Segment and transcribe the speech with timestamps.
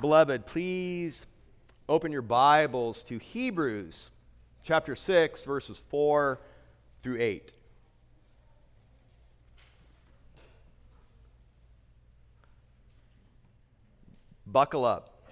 [0.00, 1.26] Beloved, please
[1.88, 4.10] open your Bibles to Hebrews
[4.62, 6.38] chapter 6, verses 4
[7.02, 7.52] through 8.
[14.46, 15.28] Buckle up.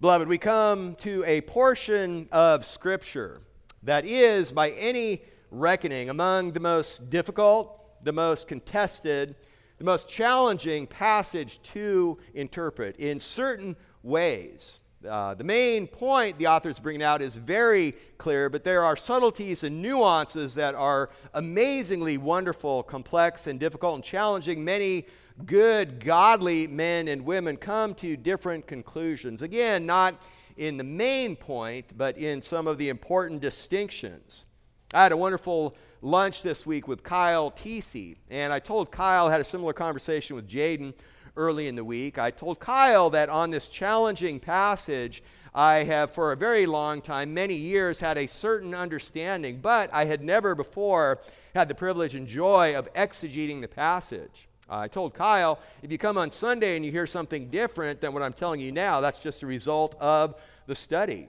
[0.00, 3.42] Beloved, we come to a portion of Scripture
[3.84, 5.22] that is, by any
[5.52, 9.36] reckoning, among the most difficult, the most contested,
[9.80, 14.80] the most challenging passage to interpret in certain ways.
[15.08, 18.94] Uh, the main point the author is bringing out is very clear, but there are
[18.94, 24.62] subtleties and nuances that are amazingly wonderful, complex, and difficult and challenging.
[24.62, 25.06] Many
[25.46, 29.40] good, godly men and women come to different conclusions.
[29.40, 30.20] Again, not
[30.58, 34.44] in the main point, but in some of the important distinctions.
[34.92, 39.32] I had a wonderful lunch this week with Kyle Teesey, and I told Kyle, I
[39.32, 40.94] had a similar conversation with Jaden
[41.36, 42.18] early in the week.
[42.18, 45.22] I told Kyle that on this challenging passage,
[45.54, 50.06] I have for a very long time, many years, had a certain understanding, but I
[50.06, 51.20] had never before
[51.54, 54.48] had the privilege and joy of exegeting the passage.
[54.70, 58.22] I told Kyle, if you come on Sunday and you hear something different than what
[58.22, 61.28] I'm telling you now, that's just a result of the study.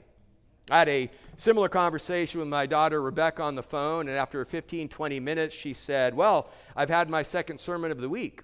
[0.71, 4.87] I had a similar conversation with my daughter Rebecca on the phone, and after 15,
[4.87, 8.43] 20 minutes, she said, Well, I've had my second sermon of the week.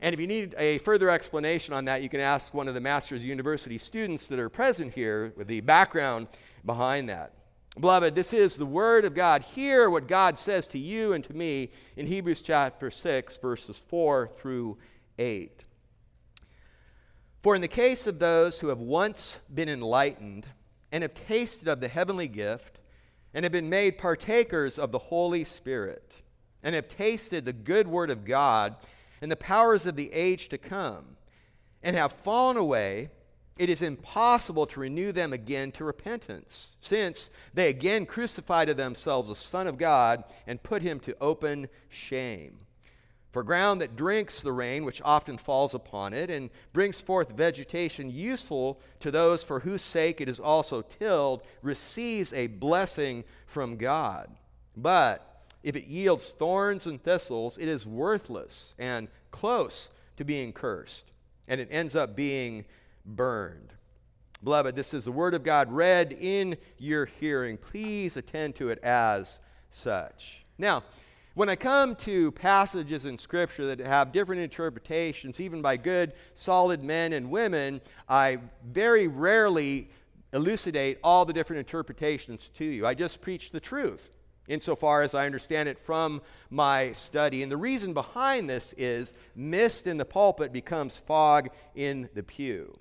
[0.00, 2.80] and if you need a further explanation on that, you can ask one of the
[2.80, 6.28] Masters University students that are present here with the background
[6.64, 7.34] behind that.
[7.78, 9.42] Beloved, this is the Word of God.
[9.42, 14.26] Hear what God says to you and to me in Hebrews chapter 6, verses 4
[14.28, 14.78] through
[15.18, 15.64] 8.
[17.42, 20.46] For in the case of those who have once been enlightened
[20.90, 22.80] and have tasted of the heavenly gift
[23.32, 26.22] and have been made partakers of the Holy Spirit
[26.62, 28.76] and have tasted the good word of God
[29.20, 31.16] and the powers of the age to come
[31.82, 33.10] and have fallen away,
[33.56, 39.28] it is impossible to renew them again to repentance, since they again crucify to themselves
[39.28, 42.58] the Son of God and put him to open shame.
[43.38, 48.10] For ground that drinks the rain, which often falls upon it, and brings forth vegetation
[48.10, 54.28] useful to those for whose sake it is also tilled, receives a blessing from God.
[54.76, 61.12] But if it yields thorns and thistles, it is worthless and close to being cursed,
[61.46, 62.64] and it ends up being
[63.06, 63.72] burned.
[64.42, 67.56] Beloved, this is the Word of God read in your hearing.
[67.56, 69.38] Please attend to it as
[69.70, 70.44] such.
[70.58, 70.82] Now,
[71.38, 76.82] when I come to passages in Scripture that have different interpretations, even by good, solid
[76.82, 79.86] men and women, I very rarely
[80.32, 82.84] elucidate all the different interpretations to you.
[82.88, 84.16] I just preach the truth
[84.48, 87.44] insofar as I understand it from my study.
[87.44, 92.76] And the reason behind this is mist in the pulpit becomes fog in the pew.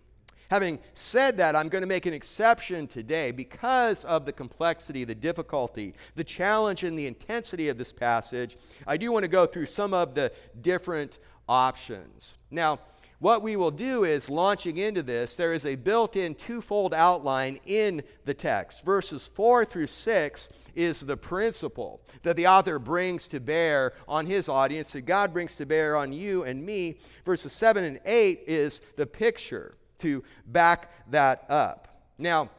[0.49, 5.15] Having said that, I'm going to make an exception today because of the complexity, the
[5.15, 8.57] difficulty, the challenge, and the intensity of this passage.
[8.85, 10.31] I do want to go through some of the
[10.61, 11.19] different
[11.49, 12.37] options.
[12.49, 12.79] Now,
[13.19, 17.59] what we will do is launching into this, there is a built in twofold outline
[17.65, 18.85] in the text.
[18.85, 24.47] Verses 4 through 6 is the principle that the author brings to bear on his
[24.47, 26.99] audience, that God brings to bear on you and me.
[27.25, 31.87] Verses 7 and 8 is the picture to back that up.
[32.17, 32.49] Now,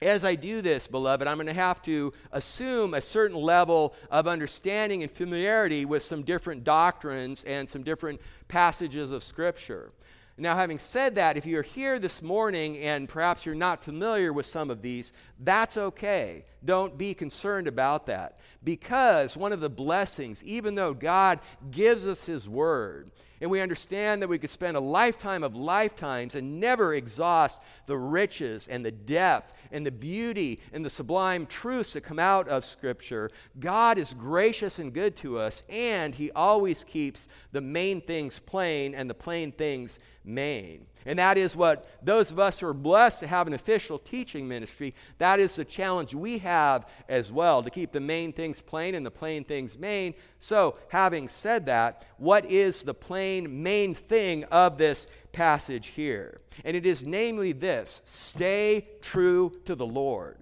[0.00, 4.26] as I do this, beloved, I'm going to have to assume a certain level of
[4.26, 9.92] understanding and familiarity with some different doctrines and some different passages of Scripture.
[10.38, 14.46] Now, having said that, if you're here this morning and perhaps you're not familiar with
[14.46, 16.44] some of these, that's okay.
[16.64, 18.38] Don't be concerned about that.
[18.64, 21.38] Because one of the blessings, even though God
[21.70, 23.10] gives us His Word,
[23.42, 27.98] and we understand that we could spend a lifetime of lifetimes and never exhaust the
[27.98, 32.64] riches and the depth and the beauty and the sublime truths that come out of
[32.64, 33.28] Scripture.
[33.58, 38.94] God is gracious and good to us, and He always keeps the main things plain
[38.94, 40.86] and the plain things main.
[41.04, 44.46] And that is what those of us who are blessed to have an official teaching
[44.46, 48.94] ministry, that is the challenge we have as well to keep the main things plain
[48.94, 50.14] and the plain things main.
[50.38, 56.40] So, having said that, what is the plain main thing of this passage here?
[56.64, 60.38] And it is namely this stay true to the Lord.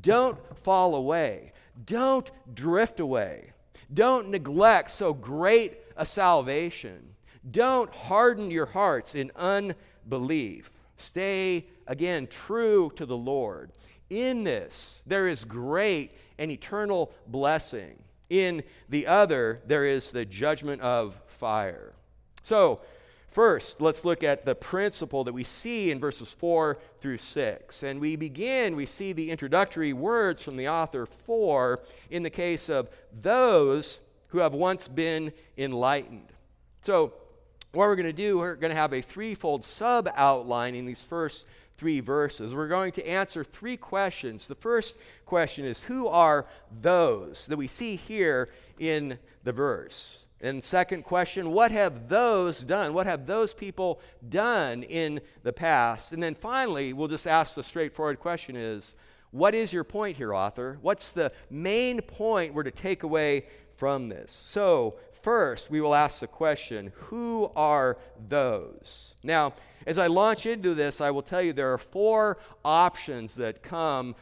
[0.00, 1.52] Don't fall away.
[1.86, 3.52] Don't drift away.
[3.92, 7.13] Don't neglect so great a salvation.
[7.50, 10.70] Don't harden your hearts in unbelief.
[10.96, 13.72] Stay, again, true to the Lord.
[14.10, 18.02] In this, there is great and eternal blessing.
[18.30, 21.92] In the other, there is the judgment of fire.
[22.42, 22.80] So,
[23.34, 27.82] First, let's look at the principle that we see in verses 4 through 6.
[27.82, 32.68] And we begin, we see the introductory words from the author for in the case
[32.68, 33.98] of those
[34.28, 36.32] who have once been enlightened.
[36.82, 37.14] So,
[37.74, 41.04] what we're going to do, we're going to have a threefold sub outline in these
[41.04, 42.54] first three verses.
[42.54, 44.46] We're going to answer three questions.
[44.46, 50.24] The first question is Who are those that we see here in the verse?
[50.40, 52.92] And second question, what have those done?
[52.92, 56.12] What have those people done in the past?
[56.12, 58.94] And then finally, we'll just ask the straightforward question is,
[59.30, 60.78] what is your point here, author?
[60.82, 64.32] What's the main point we're to take away from this?
[64.32, 67.96] So, first, we will ask the question, who are
[68.28, 69.14] those?
[69.22, 69.54] Now,
[69.86, 74.14] as I launch into this, I will tell you there are four options that come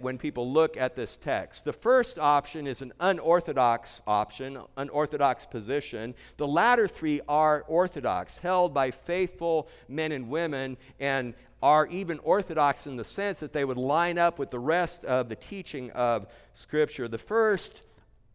[0.00, 1.66] when people look at this text.
[1.66, 6.14] The first option is an unorthodox option, unorthodox position.
[6.38, 12.86] The latter three are orthodox, held by faithful men and women, and are even orthodox
[12.86, 16.26] in the sense that they would line up with the rest of the teaching of
[16.54, 17.06] Scripture.
[17.06, 17.82] The first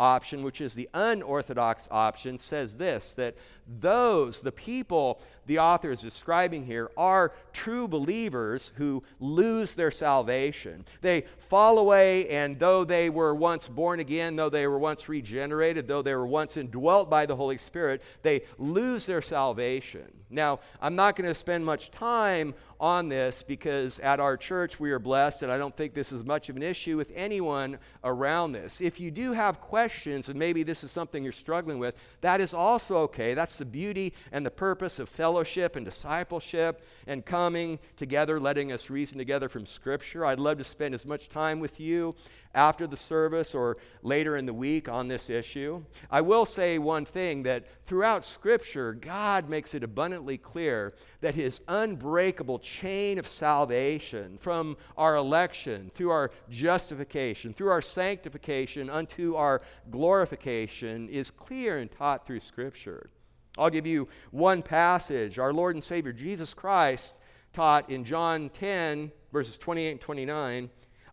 [0.04, 3.36] option, which is the unorthodox option, says this that
[3.80, 10.86] those, the people the author is describing here, are true believers who lose their salvation.
[11.02, 15.88] They fall away, and though they were once born again, though they were once regenerated,
[15.88, 20.12] though they were once indwelt by the Holy Spirit, they lose their salvation.
[20.30, 24.92] Now, I'm not going to spend much time on this because at our church we
[24.92, 28.54] are blessed, and I don't think this is much of an issue with anyone around
[28.54, 28.82] this.
[28.82, 32.54] If you do have questions, and maybe this is something you're struggling with, that is
[32.54, 33.36] also okay.
[33.36, 35.33] That's the beauty and the purpose of fellowship
[35.76, 40.26] and discipleship and coming together, letting us reason together from Scripture.
[40.26, 42.16] I'd love to spend as much time with you
[42.56, 45.84] after the service or later in the week on this issue.
[46.12, 51.62] I will say one thing that throughout Scripture, God makes it abundantly clear that His
[51.68, 59.62] unbreakable chain of salvation from our election, through our justification, through our sanctification, unto our
[59.90, 63.10] glorification is clear and taught through Scripture.
[63.58, 65.40] I'll give you one passage.
[65.40, 67.20] Our Lord and Savior Jesus Christ
[67.54, 70.70] taught in John 10, verses 28 and 29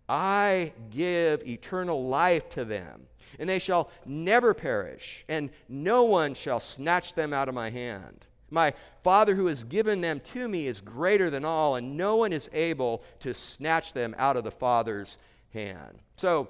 [0.08, 3.06] I give eternal life to them,
[3.38, 8.26] and they shall never perish, and no one shall snatch them out of my hand.
[8.50, 12.32] My Father who has given them to me is greater than all, and no one
[12.32, 15.18] is able to snatch them out of the Father's
[15.54, 16.00] hand.
[16.16, 16.48] So,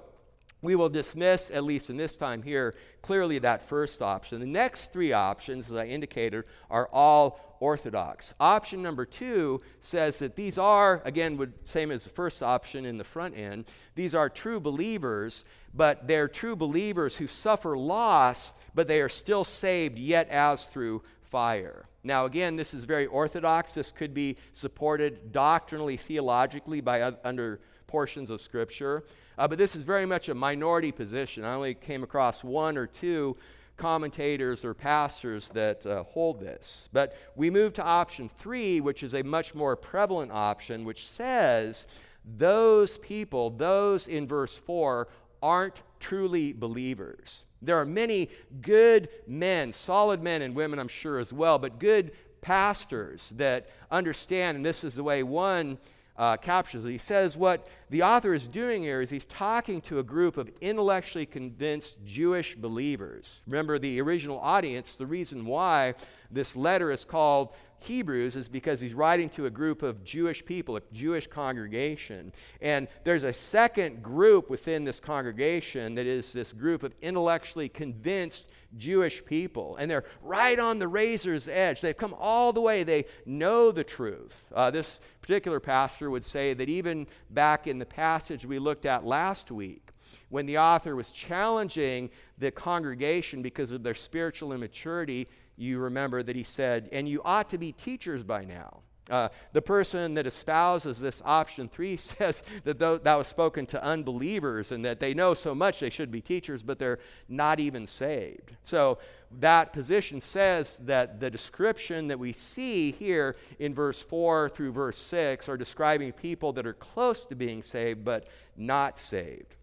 [0.61, 4.39] we will dismiss, at least in this time here, clearly that first option.
[4.39, 8.33] The next three options, as I indicated, are all orthodox.
[8.39, 12.97] Option number two says that these are, again, would, same as the first option in
[12.97, 13.65] the front end,
[13.95, 19.43] these are true believers, but they're true believers who suffer loss, but they are still
[19.43, 21.85] saved yet as through fire.
[22.03, 23.73] Now, again, this is very orthodox.
[23.73, 29.03] This could be supported doctrinally, theologically by under portions of Scripture.
[29.41, 31.43] Uh, but this is very much a minority position.
[31.43, 33.35] I only came across one or two
[33.75, 36.89] commentators or pastors that uh, hold this.
[36.93, 41.87] But we move to option three, which is a much more prevalent option, which says
[42.23, 45.07] those people, those in verse 4,
[45.41, 47.43] aren't truly believers.
[47.63, 48.29] There are many
[48.61, 52.11] good men, solid men and women, I'm sure as well, but good
[52.41, 55.79] pastors that understand, and this is the way one
[56.17, 56.85] uh, captures.
[56.85, 60.49] He says what the author is doing here is he's talking to a group of
[60.61, 63.41] intellectually convinced Jewish believers.
[63.47, 65.95] Remember, the original audience, the reason why
[66.29, 67.49] this letter is called
[67.79, 72.31] Hebrews is because he's writing to a group of Jewish people, a Jewish congregation.
[72.61, 78.49] And there's a second group within this congregation that is this group of intellectually convinced
[78.77, 79.75] Jewish people.
[79.77, 81.81] And they're right on the razor's edge.
[81.81, 84.45] They've come all the way, they know the truth.
[84.53, 89.05] Uh, this particular pastor would say that even back in the passage we looked at
[89.05, 89.91] last week,
[90.29, 96.35] when the author was challenging the congregation because of their spiritual immaturity, you remember that
[96.35, 98.79] he said, and you ought to be teachers by now.
[99.11, 103.83] Uh, the person that espouses this option three says that th- that was spoken to
[103.83, 107.85] unbelievers and that they know so much they should be teachers, but they're not even
[107.85, 108.55] saved.
[108.63, 108.99] So
[109.39, 114.97] that position says that the description that we see here in verse 4 through verse
[114.97, 119.55] 6 are describing people that are close to being saved, but not saved.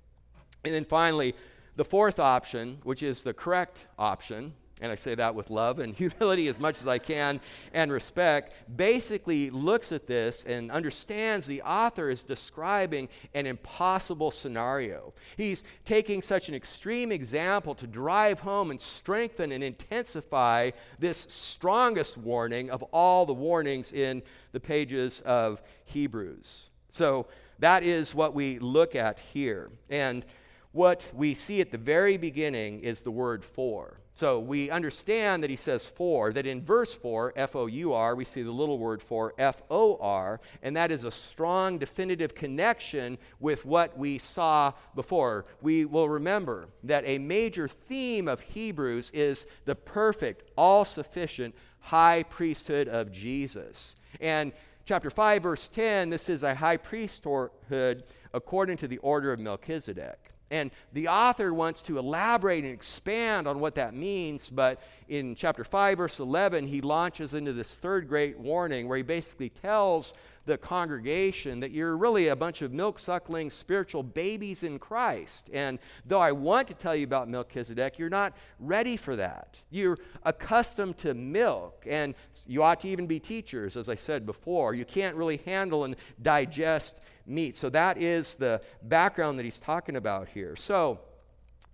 [0.64, 1.34] And then finally,
[1.76, 5.94] the fourth option, which is the correct option, and I say that with love and
[5.96, 7.40] humility as much as I can
[7.72, 15.12] and respect, basically looks at this and understands the author is describing an impossible scenario.
[15.36, 22.16] He's taking such an extreme example to drive home and strengthen and intensify this strongest
[22.16, 26.70] warning of all the warnings in the pages of Hebrews.
[26.90, 27.26] So
[27.58, 29.70] that is what we look at here.
[29.90, 30.24] And
[30.72, 33.98] what we see at the very beginning is the word for.
[34.18, 38.16] So we understand that he says for, that in verse 4, F O U R,
[38.16, 42.34] we see the little word for F O R, and that is a strong, definitive
[42.34, 45.44] connection with what we saw before.
[45.62, 52.24] We will remember that a major theme of Hebrews is the perfect, all sufficient high
[52.24, 53.94] priesthood of Jesus.
[54.20, 54.52] And
[54.84, 58.02] chapter 5, verse 10, this is a high priesthood
[58.34, 60.32] according to the order of Melchizedek.
[60.50, 65.64] And the author wants to elaborate and expand on what that means, but in chapter
[65.64, 70.14] 5, verse 11, he launches into this third great warning where he basically tells
[70.48, 75.50] the congregation that you're really a bunch of milk suckling spiritual babies in Christ.
[75.52, 79.60] And though I want to tell you about Melchizedek, you're not ready for that.
[79.70, 82.14] You're accustomed to milk, and
[82.46, 84.74] you ought to even be teachers, as I said before.
[84.74, 86.98] You can't really handle and digest
[87.28, 87.56] meat.
[87.56, 90.56] So that is the background that he's talking about here.
[90.56, 91.00] So,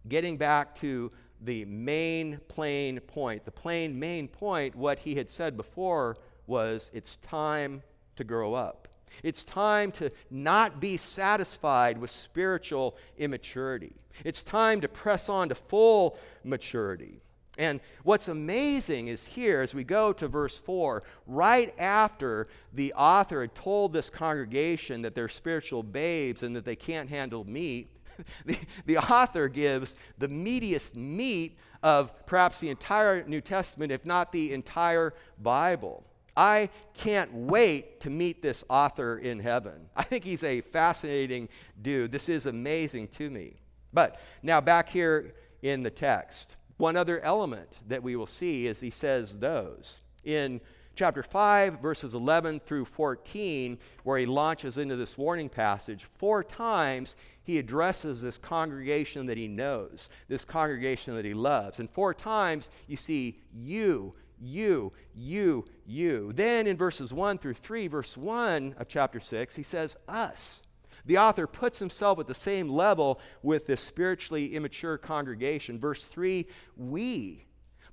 [0.08, 5.56] getting back to the main plain point, the plain main point, what he had said
[5.56, 7.82] before was it's time
[8.16, 8.88] to grow up.
[9.22, 13.92] It's time to not be satisfied with spiritual immaturity.
[14.24, 17.20] It's time to press on to full maturity.
[17.56, 23.42] And what's amazing is here, as we go to verse 4, right after the author
[23.42, 27.90] had told this congregation that they're spiritual babes and that they can't handle meat,
[28.44, 34.32] the, the author gives the meatiest meat of perhaps the entire New Testament, if not
[34.32, 36.04] the entire Bible.
[36.36, 39.88] I can't wait to meet this author in heaven.
[39.96, 41.48] I think he's a fascinating
[41.80, 42.10] dude.
[42.10, 43.60] This is amazing to me.
[43.92, 46.56] But now back here in the text.
[46.76, 50.00] One other element that we will see is he says those.
[50.24, 50.60] In
[50.96, 57.16] chapter 5, verses 11 through 14, where he launches into this warning passage, four times
[57.44, 61.78] he addresses this congregation that he knows, this congregation that he loves.
[61.78, 66.32] And four times you see you, you, you, you.
[66.32, 70.62] Then in verses 1 through 3, verse 1 of chapter 6, he says us
[71.04, 75.78] the author puts himself at the same level with this spiritually immature congregation.
[75.78, 76.46] Verse 3,
[76.76, 77.44] we.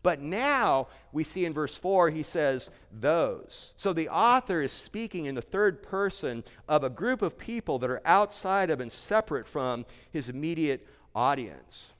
[0.03, 3.73] But now we see in verse 4, he says, those.
[3.77, 7.89] So the author is speaking in the third person of a group of people that
[7.89, 11.93] are outside of and separate from his immediate audience.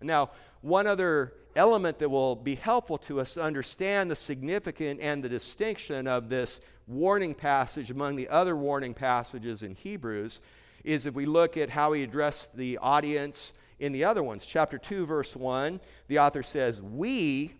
[0.00, 5.22] Now, one other element that will be helpful to us to understand the significance and
[5.22, 10.40] the distinction of this warning passage among the other warning passages in Hebrews
[10.84, 14.44] is if we look at how he addressed the audience in the other ones.
[14.44, 17.52] Chapter 2, verse 1, the author says, We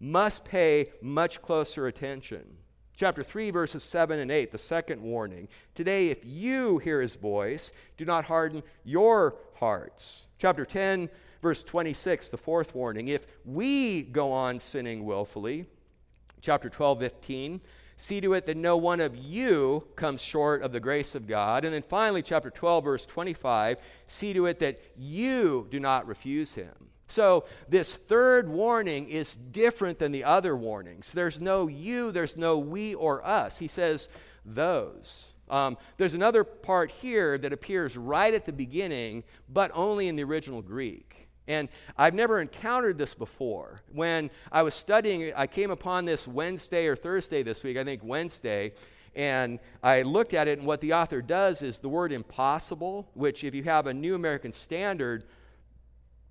[0.00, 2.56] must pay much closer attention.
[2.96, 5.48] Chapter 3, verses 7 and 8, the second warning.
[5.74, 10.26] Today, if you hear his voice, do not harden your hearts.
[10.38, 11.08] Chapter 10,
[11.42, 13.08] verse 26, the fourth warning.
[13.08, 15.66] If we go on sinning willfully.
[16.42, 17.60] Chapter 12, 15,
[18.00, 21.66] See to it that no one of you comes short of the grace of God.
[21.66, 23.76] And then finally, chapter 12, verse 25,
[24.06, 26.72] see to it that you do not refuse him.
[27.08, 31.12] So, this third warning is different than the other warnings.
[31.12, 33.58] There's no you, there's no we or us.
[33.58, 34.08] He says
[34.46, 35.34] those.
[35.50, 40.24] Um, there's another part here that appears right at the beginning, but only in the
[40.24, 41.28] original Greek.
[41.50, 43.80] And I've never encountered this before.
[43.92, 48.04] When I was studying, I came upon this Wednesday or Thursday this week, I think
[48.04, 48.70] Wednesday,
[49.16, 53.42] and I looked at it, and what the author does is the word impossible, which,
[53.42, 55.24] if you have a New American Standard,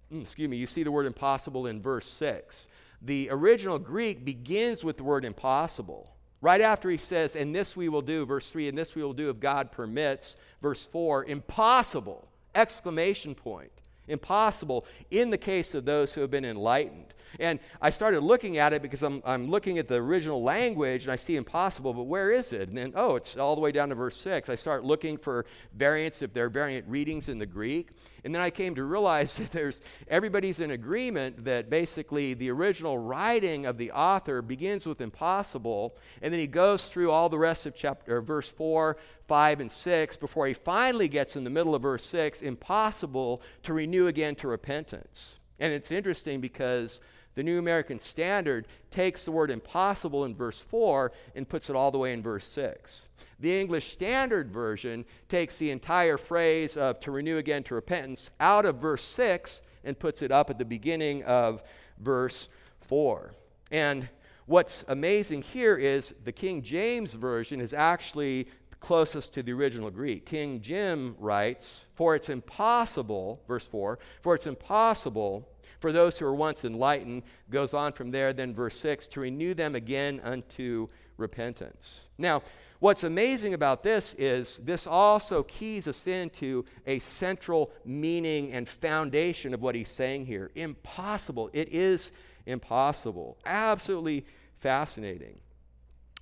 [0.10, 2.70] mm, excuse me, you see the word impossible in verse 6.
[3.02, 6.16] The original Greek begins with the word impossible.
[6.40, 9.12] Right after he says, and this we will do, verse 3, and this we will
[9.12, 13.74] do if God permits, verse 4, impossible, exclamation point
[14.10, 17.13] impossible in the case of those who have been enlightened.
[17.40, 21.12] And I started looking at it because I'm, I'm looking at the original language and
[21.12, 22.70] I see impossible, but where is it?
[22.70, 24.50] And then, oh, it's all the way down to verse 6.
[24.50, 27.90] I start looking for variants, if there are variant readings in the Greek.
[28.24, 32.98] And then I came to realize that there's everybody's in agreement that basically the original
[32.98, 37.66] writing of the author begins with impossible, and then he goes through all the rest
[37.66, 41.82] of chapter verse 4, 5, and 6 before he finally gets in the middle of
[41.82, 45.40] verse 6, impossible to renew again to repentance.
[45.60, 47.02] And it's interesting because
[47.39, 51.89] The New American Standard takes the word impossible in verse 4 and puts it all
[51.89, 53.08] the way in verse 6.
[53.39, 58.65] The English Standard Version takes the entire phrase of to renew again to repentance out
[58.65, 61.63] of verse 6 and puts it up at the beginning of
[62.00, 62.50] verse
[62.81, 63.31] 4.
[63.72, 64.10] And
[64.46, 68.50] what's amazing here is the King James Version is actually
[68.80, 70.26] closest to the original Greek.
[70.26, 75.48] King Jim writes, For it's impossible, verse 4, for it's impossible
[75.80, 79.54] for those who were once enlightened, goes on from there, then verse 6, to renew
[79.54, 82.08] them again unto repentance.
[82.18, 82.44] Now,
[82.80, 89.54] what's amazing about this is this also keys us into a central meaning and foundation
[89.54, 90.52] of what he's saying here.
[90.56, 91.50] Impossible.
[91.54, 92.12] It is
[92.46, 93.38] impossible.
[93.46, 94.26] Absolutely
[94.60, 95.40] fascinating.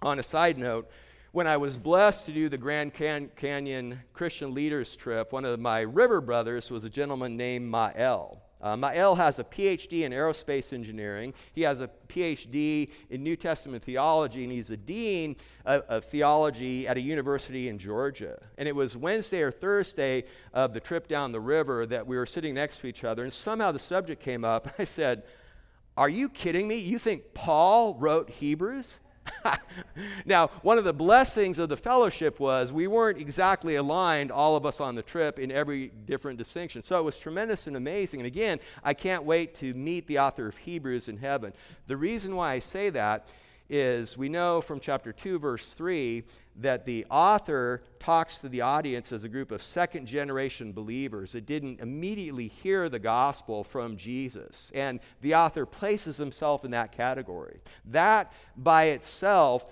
[0.03, 0.89] On a side note,
[1.31, 5.59] when I was blessed to do the Grand Can- Canyon Christian Leaders Trip, one of
[5.59, 8.41] my river brothers was a gentleman named Mael.
[8.59, 11.33] Uh, Mael has a PhD in aerospace engineering.
[11.53, 16.87] He has a PhD in New Testament theology, and he's a dean of, of, theology
[16.87, 18.39] at a university in Georgia.
[18.57, 22.25] And it was Wednesday or Thursday of the trip down the river that we were
[22.25, 24.73] sitting next to each other, and somehow the subject came up.
[24.79, 25.23] I said,
[25.95, 26.77] Are you kidding me?
[26.77, 28.99] You think Paul wrote Hebrews?
[30.25, 34.65] now, one of the blessings of the fellowship was we weren't exactly aligned, all of
[34.65, 36.83] us on the trip, in every different distinction.
[36.83, 38.19] So it was tremendous and amazing.
[38.19, 41.53] And again, I can't wait to meet the author of Hebrews in heaven.
[41.87, 43.27] The reason why I say that
[43.69, 46.23] is we know from chapter 2, verse 3,
[46.57, 51.45] that the author talks to the audience as a group of second generation believers that
[51.45, 54.71] didn't immediately hear the gospel from Jesus.
[54.73, 57.61] And the author places himself in that category.
[57.85, 59.65] That by itself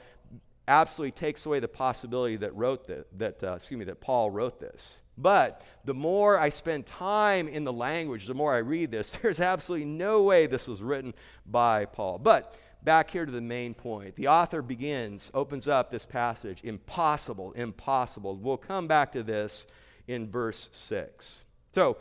[0.68, 4.60] absolutely takes away the possibility that wrote the, that uh, excuse me that Paul wrote
[4.60, 5.00] this.
[5.18, 9.40] But the more I spend time in the language, the more I read this, there's
[9.40, 11.14] absolutely no way this was written
[11.46, 12.20] by Paul.
[12.20, 14.16] But back here to the main point.
[14.16, 18.36] The author begins, opens up this passage impossible, impossible.
[18.38, 19.66] We'll come back to this
[20.08, 21.44] in verse 6.
[21.74, 21.98] So,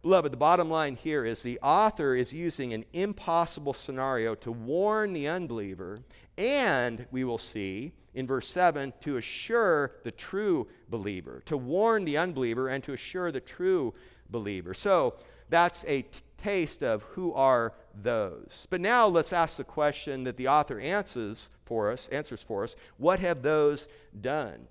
[0.00, 5.12] beloved, the bottom line here is the author is using an impossible scenario to warn
[5.12, 6.00] the unbeliever,
[6.38, 12.16] and we will see in verse 7 to assure the true believer, to warn the
[12.16, 13.92] unbeliever and to assure the true
[14.30, 14.72] believer.
[14.72, 15.14] So,
[15.50, 16.06] that's a
[16.38, 18.66] taste of who are those.
[18.70, 22.76] But now let's ask the question that the author answers for us, answers for us,
[22.96, 23.88] what have those
[24.20, 24.66] done?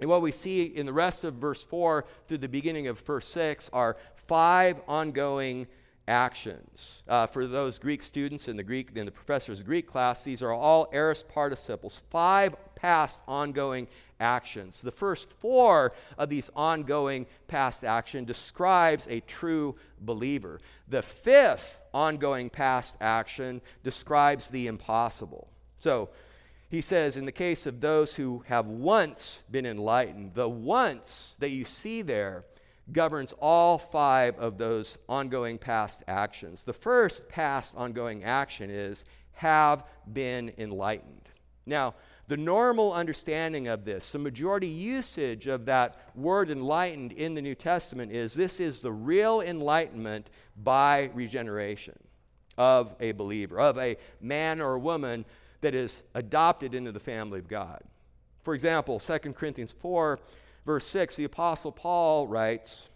[0.00, 3.26] And what we see in the rest of verse 4 through the beginning of verse
[3.28, 3.96] 6 are
[4.26, 5.66] five ongoing
[6.06, 7.02] actions.
[7.08, 10.52] Uh, for those Greek students in the Greek in the professor's Greek class, these are
[10.52, 13.86] all aorist participles, five past ongoing
[14.24, 14.80] actions.
[14.80, 20.60] The first four of these ongoing past action describes a true believer.
[20.88, 25.48] The fifth ongoing past action describes the impossible.
[25.78, 26.08] So
[26.70, 31.50] he says, in the case of those who have once been enlightened, the once that
[31.50, 32.44] you see there
[32.90, 36.64] governs all five of those ongoing past actions.
[36.64, 41.28] The first past ongoing action is have been enlightened.
[41.66, 41.94] Now,
[42.26, 47.54] the normal understanding of this, the majority usage of that word enlightened in the New
[47.54, 50.30] Testament is this is the real enlightenment
[50.62, 51.98] by regeneration
[52.56, 55.24] of a believer, of a man or woman
[55.60, 57.82] that is adopted into the family of God.
[58.42, 60.18] For example, 2 Corinthians 4,
[60.64, 62.88] verse 6, the Apostle Paul writes,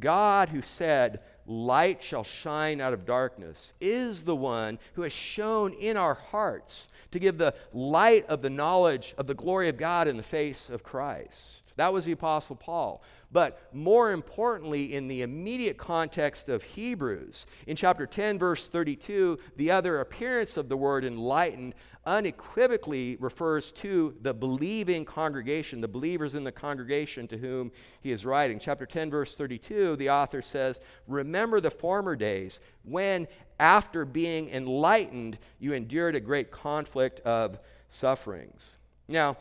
[0.00, 5.72] God who said, Light shall shine out of darkness, is the one who has shown
[5.72, 10.08] in our hearts to give the light of the knowledge of the glory of God
[10.08, 11.64] in the face of Christ.
[11.76, 13.02] That was the Apostle Paul.
[13.32, 19.70] But more importantly, in the immediate context of Hebrews, in chapter 10, verse 32, the
[19.70, 21.74] other appearance of the word enlightened
[22.08, 28.24] unequivocally refers to the believing congregation, the believers in the congregation to whom he is
[28.24, 28.58] writing.
[28.58, 33.28] Chapter 10, verse 32, the author says, Remember the former days when,
[33.60, 37.58] after being enlightened, you endured a great conflict of
[37.90, 38.78] sufferings.
[39.06, 39.36] Now,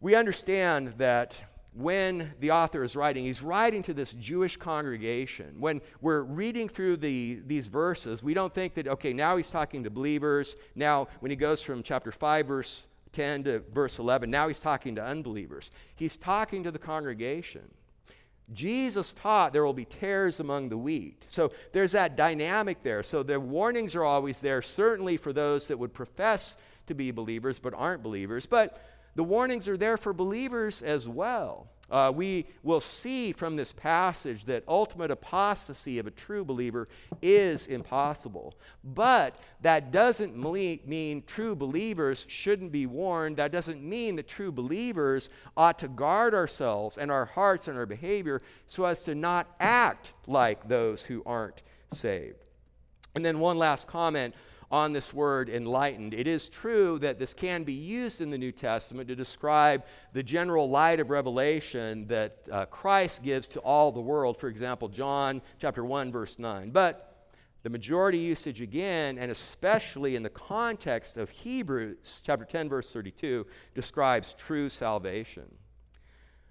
[0.00, 1.42] we understand that
[1.74, 5.56] when the author is writing, he's writing to this Jewish congregation.
[5.58, 9.84] When we're reading through the, these verses, we don't think that, okay, now he's talking
[9.84, 10.56] to believers.
[10.74, 14.94] Now, when he goes from chapter 5, verse 10 to verse 11, now he's talking
[14.96, 15.70] to unbelievers.
[15.94, 17.68] He's talking to the congregation.
[18.52, 21.24] Jesus taught there will be tares among the wheat.
[21.28, 23.02] So there's that dynamic there.
[23.02, 27.58] So the warnings are always there, certainly for those that would profess to be believers
[27.58, 28.46] but aren't believers.
[28.46, 28.82] But
[29.18, 31.66] the warnings are there for believers as well.
[31.90, 36.88] Uh, we will see from this passage that ultimate apostasy of a true believer
[37.20, 38.56] is impossible.
[38.84, 43.38] But that doesn't mean true believers shouldn't be warned.
[43.38, 47.86] That doesn't mean that true believers ought to guard ourselves and our hearts and our
[47.86, 52.50] behavior so as to not act like those who aren't saved.
[53.16, 54.32] And then, one last comment
[54.70, 56.12] on this word enlightened.
[56.12, 60.22] It is true that this can be used in the New Testament to describe the
[60.22, 64.36] general light of revelation that uh, Christ gives to all the world.
[64.36, 66.70] For example, John chapter 1 verse 9.
[66.70, 67.08] But
[67.62, 73.46] the majority usage again, and especially in the context of Hebrews chapter 10 verse 32,
[73.74, 75.44] describes true salvation.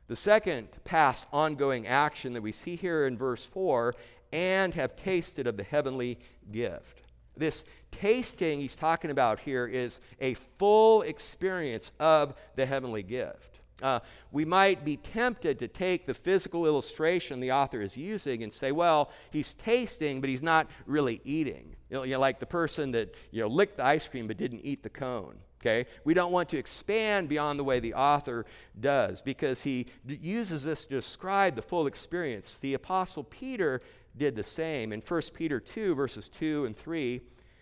[0.07, 3.93] The second past ongoing action that we see here in verse 4
[4.33, 6.19] and have tasted of the heavenly
[6.51, 7.01] gift.
[7.39, 13.57] This tasting he's talking about here is a full experience of the heavenly gift.
[13.81, 13.99] Uh,
[14.31, 18.71] we might be tempted to take the physical illustration the author is using and say,
[18.71, 21.75] well, he's tasting, but he's not really eating.
[21.89, 24.37] You know, you know, like the person that you know, licked the ice cream but
[24.37, 25.37] didn't eat the cone.
[25.61, 25.89] Okay?
[26.03, 28.45] We don't want to expand beyond the way the author
[28.79, 32.59] does because he d- uses this to describe the full experience.
[32.59, 33.81] The Apostle Peter
[34.17, 34.91] did the same.
[34.93, 37.21] In 1 Peter 2, verses 2 and 3,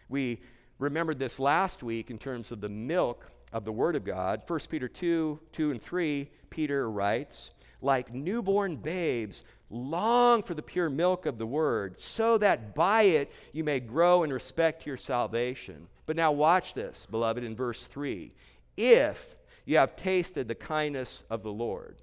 [0.09, 0.39] we
[0.79, 4.43] remembered this last week in terms of the milk of the Word of God.
[4.47, 10.89] 1 Peter 2 2 and 3, Peter writes, like newborn babes, long for the pure
[10.89, 14.97] milk of the Word, so that by it you may grow in respect to your
[14.97, 15.87] salvation.
[16.05, 18.31] But now watch this, beloved, in verse 3.
[18.77, 22.01] If you have tasted the kindness of the Lord,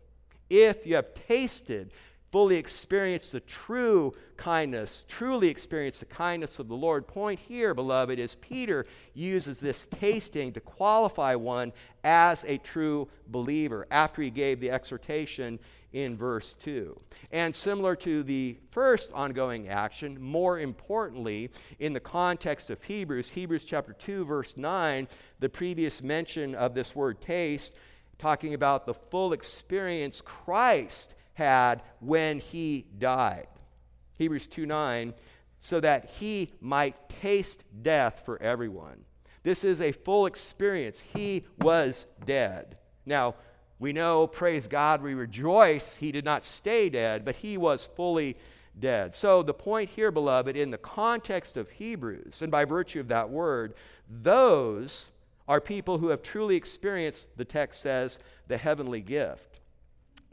[0.49, 1.93] if you have tasted
[2.33, 7.07] fully experience the true kindness, truly experience the kindness of the Lord.
[7.07, 13.87] Point here, beloved, is Peter uses this tasting to qualify one as a true believer
[13.91, 15.61] after he gave the exhortation
[15.93, 16.97] in verse 2.
[17.33, 23.65] And similar to the first ongoing action, more importantly, in the context of Hebrews, Hebrews
[23.65, 25.07] chapter 2, verse 9,
[25.39, 27.75] the previous mention of this word taste,
[28.17, 33.47] talking about the full experience Christ had when he died.
[34.19, 35.15] Hebrews 2 9,
[35.61, 39.05] so that he might taste death for everyone.
[39.43, 41.05] This is a full experience.
[41.15, 42.79] He was dead.
[43.07, 43.35] Now,
[43.79, 48.37] we know, praise God, we rejoice he did not stay dead, but he was fully
[48.79, 49.15] dead.
[49.15, 53.29] So, the point here, beloved, in the context of Hebrews, and by virtue of that
[53.29, 53.75] word,
[54.09, 55.11] those
[55.49, 59.53] are people who have truly experienced, the text says, the heavenly gift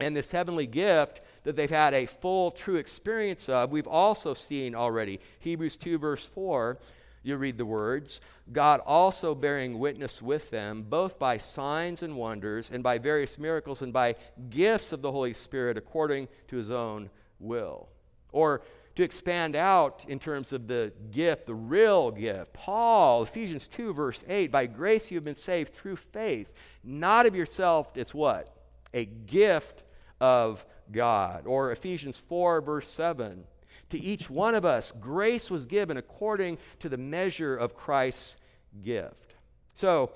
[0.00, 4.74] and this heavenly gift that they've had a full, true experience of, we've also seen
[4.74, 5.20] already.
[5.40, 6.78] Hebrews 2, verse 4,
[7.22, 8.20] you read the words
[8.52, 13.82] God also bearing witness with them, both by signs and wonders, and by various miracles,
[13.82, 14.16] and by
[14.48, 17.88] gifts of the Holy Spirit according to his own will.
[18.32, 18.62] Or
[18.96, 22.52] to expand out in terms of the gift, the real gift.
[22.52, 27.36] Paul, Ephesians 2, verse 8, by grace you have been saved through faith, not of
[27.36, 28.52] yourself, it's what?
[28.92, 29.84] A gift
[30.20, 31.46] of God.
[31.46, 33.44] Or Ephesians 4, verse 7.
[33.90, 38.36] To each one of us, grace was given according to the measure of Christ's
[38.82, 39.34] gift.
[39.74, 40.12] So,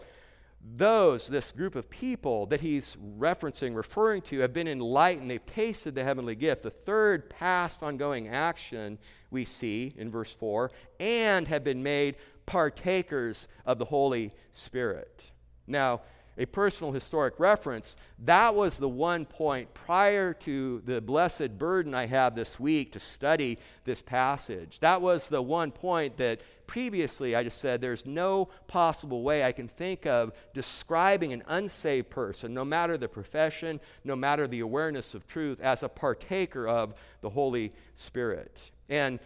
[0.77, 5.31] those, this group of people that he's referencing, referring to, have been enlightened.
[5.31, 6.63] They've tasted the heavenly gift.
[6.63, 8.99] The third past ongoing action
[9.31, 15.31] we see in verse 4 and have been made partakers of the Holy Spirit.
[15.67, 16.01] Now,
[16.37, 22.07] a personal historic reference, that was the one point prior to the blessed burden I
[22.07, 24.81] have this week to study this passage.
[24.81, 29.53] That was the one point that previously I just said there's no possible way I
[29.53, 35.15] can think of describing an unsaved person, no matter the profession, no matter the awareness
[35.15, 38.71] of truth, as a partaker of the Holy Spirit.
[38.89, 39.21] And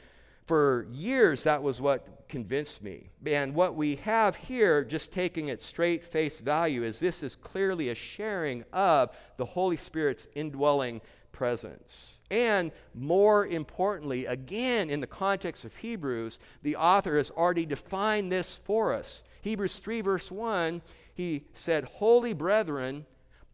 [0.48, 3.10] for years, that was what convinced me.
[3.26, 7.90] And what we have here, just taking it straight face value, is this is clearly
[7.90, 12.18] a sharing of the Holy Spirit's indwelling presence.
[12.30, 18.56] And more importantly, again, in the context of Hebrews, the author has already defined this
[18.56, 19.22] for us.
[19.42, 20.80] Hebrews 3, verse 1,
[21.14, 23.04] he said, Holy brethren,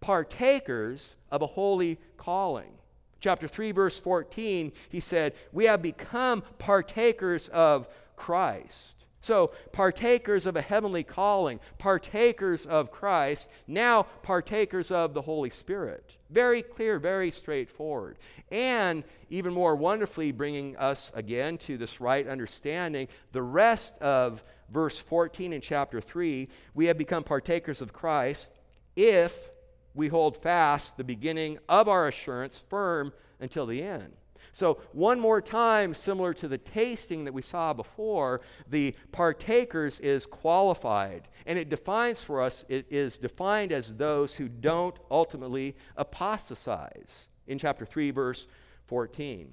[0.00, 2.78] partakers of a holy calling
[3.24, 9.06] chapter 3, verse 14, he said, We have become partakers of Christ.
[9.20, 16.18] So, partakers of a heavenly calling, partakers of Christ, now partakers of the Holy Spirit.
[16.28, 18.18] Very clear, very straightforward.
[18.52, 24.98] And even more wonderfully, bringing us again to this right understanding, the rest of verse
[25.00, 28.52] 14 in chapter 3, we have become partakers of Christ
[28.96, 29.48] if
[29.94, 34.14] we hold fast the beginning of our assurance firm until the end.
[34.52, 40.26] So, one more time, similar to the tasting that we saw before, the partakers is
[40.26, 41.26] qualified.
[41.46, 47.58] And it defines for us, it is defined as those who don't ultimately apostatize in
[47.58, 48.46] chapter 3, verse
[48.86, 49.50] 14.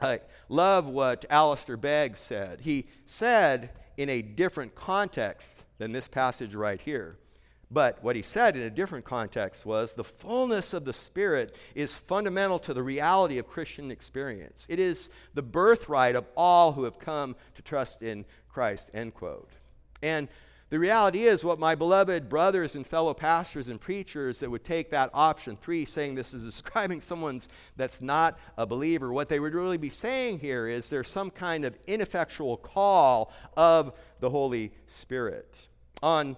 [0.00, 2.60] I love what Alistair Begg said.
[2.60, 7.18] He said in a different context than this passage right here.
[7.70, 11.94] But what he said in a different context was the fullness of the Spirit is
[11.94, 14.66] fundamental to the reality of Christian experience.
[14.70, 19.50] It is the birthright of all who have come to trust in Christ, end quote.
[20.02, 20.28] And
[20.70, 24.90] the reality is, what my beloved brothers and fellow pastors and preachers that would take
[24.90, 29.54] that option three, saying this is describing someone's that's not a believer, what they would
[29.54, 35.68] really be saying here is there's some kind of ineffectual call of the Holy Spirit.
[36.02, 36.36] On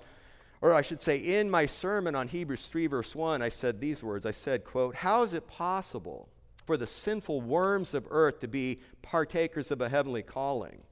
[0.62, 4.03] or I should say, in my sermon on Hebrews 3, verse 1, I said these
[4.03, 6.29] words I said, quote, How is it possible
[6.66, 10.83] for the sinful worms of earth to be partakers of a heavenly calling?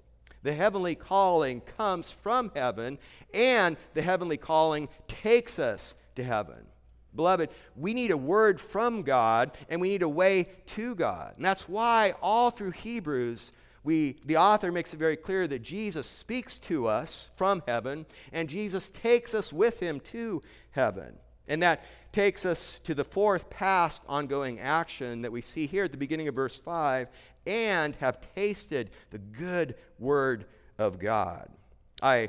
[0.43, 2.99] The heavenly calling comes from heaven,
[3.35, 6.67] and the heavenly calling takes us to heaven.
[7.15, 11.35] Beloved, we need a word from God, and we need a way to God.
[11.37, 13.53] And that's why all through Hebrews,
[13.89, 18.47] we, the author makes it very clear that Jesus speaks to us from heaven, and
[18.47, 21.15] Jesus takes us with him to heaven.
[21.49, 25.93] And that takes us to the fourth past ongoing action that we see here at
[25.93, 27.09] the beginning of verse 5
[27.47, 30.45] and have tasted the good word
[30.77, 31.49] of God.
[32.03, 32.29] I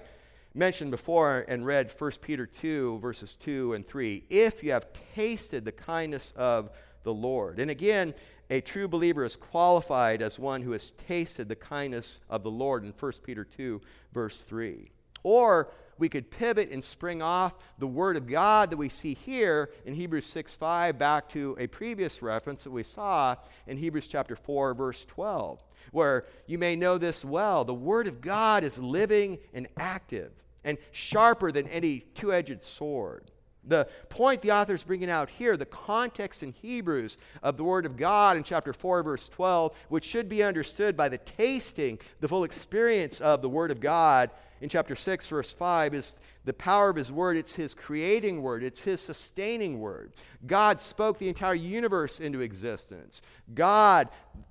[0.54, 4.24] mentioned before and read 1 Peter 2, verses 2 and 3.
[4.30, 6.70] If you have tasted the kindness of
[7.04, 7.60] the Lord.
[7.60, 8.14] And again,
[8.50, 12.84] a true believer is qualified as one who has tasted the kindness of the Lord
[12.84, 13.80] in 1 Peter 2,
[14.12, 14.92] verse 3.
[15.22, 19.70] Or we could pivot and spring off the Word of God that we see here
[19.86, 23.36] in Hebrews 6 5 back to a previous reference that we saw
[23.68, 27.66] in Hebrews chapter 4, verse 12, where you may know this well.
[27.66, 30.32] The Word of God is living and active
[30.64, 33.32] and sharper than any two edged sword
[33.70, 37.86] the point the author is bringing out here, the context in Hebrews of the Word
[37.86, 42.28] of God in chapter 4, verse 12, which should be understood by the tasting, the
[42.28, 46.90] full experience of the Word of God in chapter 6, verse 5, is the power
[46.90, 47.38] of His Word.
[47.38, 50.14] It's His creating Word, it's His sustaining Word.
[50.46, 53.22] God spoke the entire universe into existence.
[53.54, 54.10] God,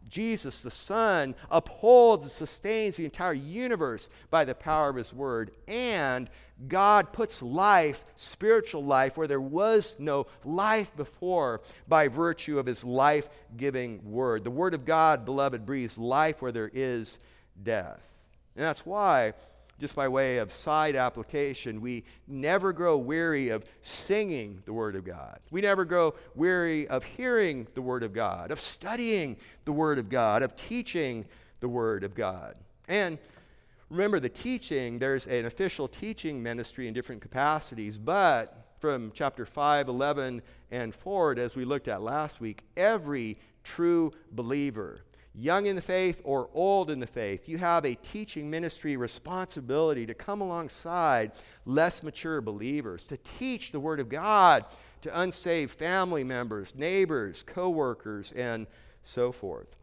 [0.09, 5.51] Jesus, the Son, upholds and sustains the entire universe by the power of His Word.
[5.67, 6.31] And
[6.67, 12.85] God puts life, spiritual life, where there was no life before by virtue of his
[12.85, 14.43] life giving word.
[14.43, 17.21] The word of God, beloved, breathes life where there is
[17.63, 18.03] death.
[18.57, 19.35] And that's why,
[19.79, 25.05] just by way of side application, we never grow weary of singing the word of
[25.05, 25.39] God.
[25.53, 30.09] We never grow weary of hearing the word of God, of studying the word of
[30.09, 31.25] God, of teaching
[31.61, 32.59] the word of God.
[32.89, 33.19] And
[33.91, 39.89] Remember, the teaching, there's an official teaching ministry in different capacities, but from chapter 5,
[39.89, 45.01] 11, and forward, as we looked at last week, every true believer,
[45.35, 50.05] young in the faith or old in the faith, you have a teaching ministry responsibility
[50.05, 51.33] to come alongside
[51.65, 54.65] less mature believers, to teach the Word of God
[55.01, 58.67] to unsaved family members, neighbors, co workers, and
[59.03, 59.77] so forth.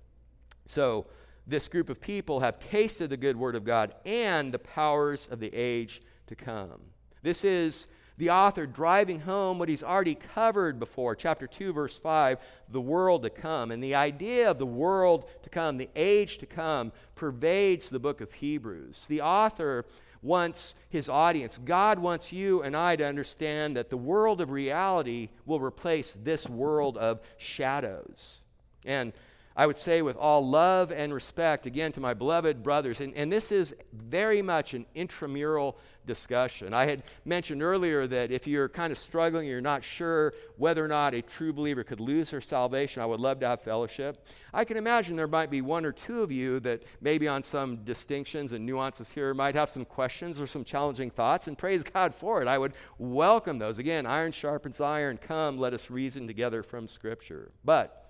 [0.67, 1.07] So,
[1.47, 5.39] this group of people have tasted the good word of God and the powers of
[5.39, 6.81] the age to come.
[7.21, 12.39] This is the author driving home what he's already covered before, chapter 2, verse 5,
[12.69, 13.71] the world to come.
[13.71, 18.21] And the idea of the world to come, the age to come, pervades the book
[18.21, 19.05] of Hebrews.
[19.07, 19.85] The author
[20.21, 25.29] wants his audience, God wants you and I to understand that the world of reality
[25.45, 28.41] will replace this world of shadows.
[28.85, 29.13] And
[29.57, 33.31] I would say with all love and respect, again, to my beloved brothers, and, and
[33.31, 36.73] this is very much an intramural discussion.
[36.73, 40.89] I had mentioned earlier that if you're kind of struggling, you're not sure whether or
[40.89, 44.27] not a true believer could lose their salvation, I would love to have fellowship.
[44.53, 47.77] I can imagine there might be one or two of you that maybe on some
[47.77, 52.13] distinctions and nuances here might have some questions or some challenging thoughts, and praise God
[52.13, 52.47] for it.
[52.49, 53.79] I would welcome those.
[53.79, 55.17] Again, iron sharpens iron.
[55.17, 57.51] Come, let us reason together from Scripture.
[57.63, 58.04] But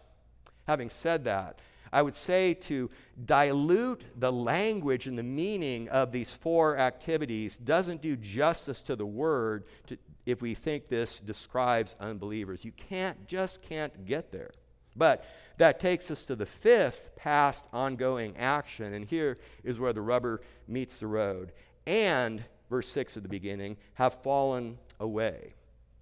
[0.68, 1.60] Having said that,
[1.92, 2.90] I would say to
[3.24, 9.06] dilute the language and the meaning of these four activities doesn't do justice to the
[9.06, 12.66] word to, if we think this describes unbelievers.
[12.66, 14.52] You can't, just can't get there.
[14.96, 15.26] But
[15.58, 20.42] that takes us to the fifth past ongoing action, and here is where the rubber
[20.68, 21.52] meets the road.
[21.86, 25.54] And, verse 6 at the beginning, have fallen away.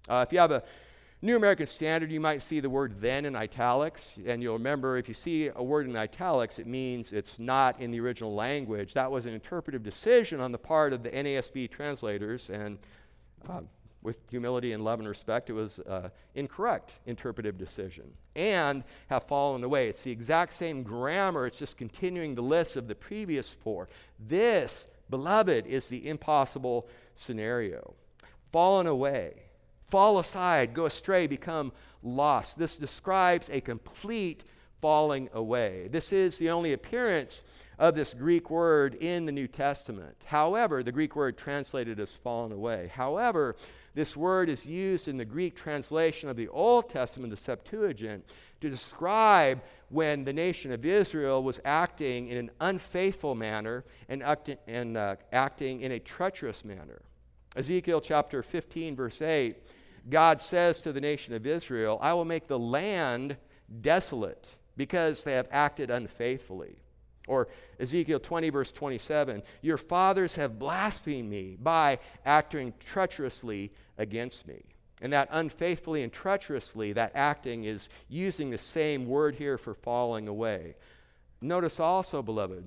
[0.08, 0.62] Uh, if you have a
[1.24, 5.08] New American Standard, you might see the word then in italics, and you'll remember if
[5.08, 8.92] you see a word in italics, it means it's not in the original language.
[8.92, 12.78] That was an interpretive decision on the part of the NASB translators, and
[13.48, 13.62] uh,
[14.02, 18.04] with humility and love and respect, it was uh, incorrect interpretive decision
[18.36, 19.88] and have fallen away.
[19.88, 23.88] It's the exact same grammar, it's just continuing the list of the previous four.
[24.28, 27.94] This, beloved, is the impossible scenario.
[28.52, 29.43] Fallen away
[29.86, 32.58] fall aside, go astray, become lost.
[32.58, 34.44] This describes a complete
[34.80, 35.88] falling away.
[35.90, 37.44] This is the only appearance
[37.78, 40.16] of this Greek word in the New Testament.
[40.26, 42.90] However, the Greek word translated as fallen away.
[42.94, 43.56] However,
[43.94, 48.24] this word is used in the Greek translation of the Old Testament, the Septuagint,
[48.60, 54.22] to describe when the nation of Israel was acting in an unfaithful manner and,
[54.66, 57.02] and uh, acting in a treacherous manner.
[57.56, 59.56] Ezekiel chapter 15, verse 8,
[60.10, 63.36] God says to the nation of Israel, I will make the land
[63.80, 66.76] desolate because they have acted unfaithfully.
[67.26, 67.48] Or
[67.80, 74.62] Ezekiel 20, verse 27, Your fathers have blasphemed me by acting treacherously against me.
[75.00, 80.28] And that unfaithfully and treacherously, that acting is using the same word here for falling
[80.28, 80.76] away.
[81.40, 82.66] Notice also, beloved,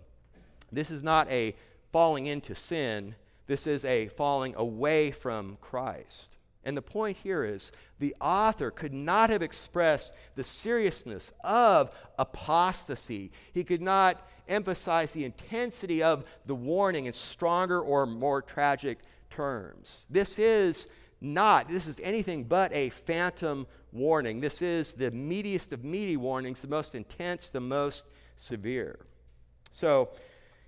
[0.71, 1.56] this is not a
[1.91, 3.15] falling into sin,
[3.48, 6.36] this is a falling away from Christ.
[6.64, 13.32] And the point here is the author could not have expressed the seriousness of apostasy.
[13.54, 20.06] He could not emphasize the intensity of the warning in stronger or more tragic terms.
[20.10, 20.90] This is
[21.22, 24.42] not, this is anything but a phantom warning.
[24.42, 28.06] This is the meatiest of meaty warnings, the most intense, the most
[28.36, 29.00] severe.
[29.72, 30.10] So,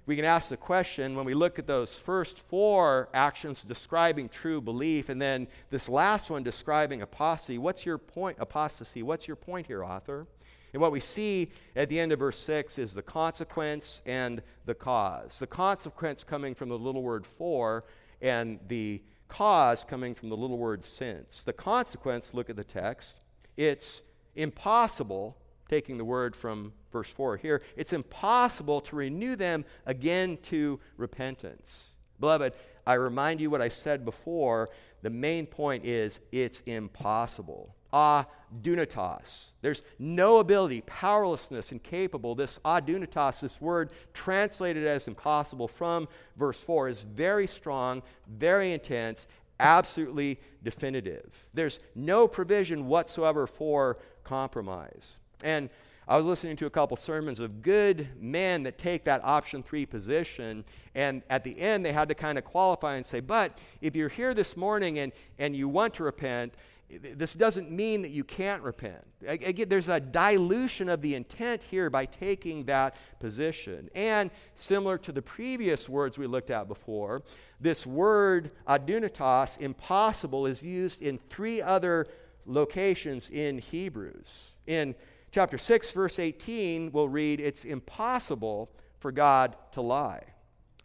[0.10, 4.60] we can ask the question when we look at those first four actions describing true
[4.60, 9.04] belief and then this last one describing apostasy what's your point apostasy?
[9.04, 10.26] What's your point here author?
[10.74, 14.74] And what we see at the end of verse 6 is the consequence and the
[14.74, 15.38] cause.
[15.38, 17.86] The consequence coming from the little word for
[18.19, 21.43] and the cause coming from the little word since.
[21.43, 23.24] The consequence look at the text
[23.58, 24.02] it's
[24.36, 25.38] impossible
[25.69, 31.93] taking the word from verse 4 here, it's impossible to renew them again to repentance.
[32.19, 32.53] Beloved,
[32.86, 34.69] I remind you what I said before.
[35.03, 37.75] The main point is it's impossible.
[37.93, 39.53] Ah, adunatos.
[39.62, 42.36] There's no ability, powerlessness, incapable.
[42.36, 48.73] This ah, adunatos, this word translated as impossible from verse 4, is very strong, very
[48.73, 49.27] intense,
[49.60, 51.47] absolutely definitive.
[51.53, 55.19] There's no provision whatsoever for compromise.
[55.43, 55.69] And
[56.08, 59.86] I was listening to a couple sermons of good men that take that option three
[59.86, 63.95] position, and at the end they had to kind of qualify and say, but if
[63.95, 66.56] you're here this morning and, and you want to repent,
[66.89, 69.06] this doesn't mean that you can't repent.
[69.28, 73.91] Again, there's a dilution of the intent here by taking that position.
[73.93, 77.21] And similar to the previous words we looked at before,
[77.62, 82.08] this word adunatos, impossible, is used in three other
[82.47, 84.54] locations in Hebrews.
[84.65, 84.95] In
[85.32, 90.24] chapter 6, verse 18, we'll read, It's impossible for God to lie.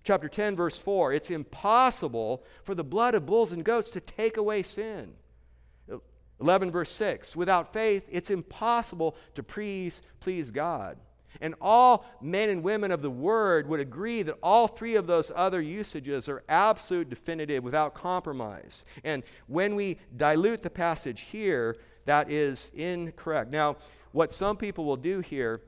[0.05, 4.37] Chapter 10, verse 4, It's impossible for the blood of bulls and goats to take
[4.37, 5.15] away sin.
[6.41, 10.99] 11, verse 6, Without faith, it's impossible to please, please God.
[11.41, 15.33] And all men and women of the word would agree that all three of those
[15.35, 18.85] other usages are absolute, definitive, without compromise.
[19.03, 23.51] And when we dilute the passage here, that is incorrect.
[23.51, 23.77] Now,
[24.15, 25.61] what some people will do here,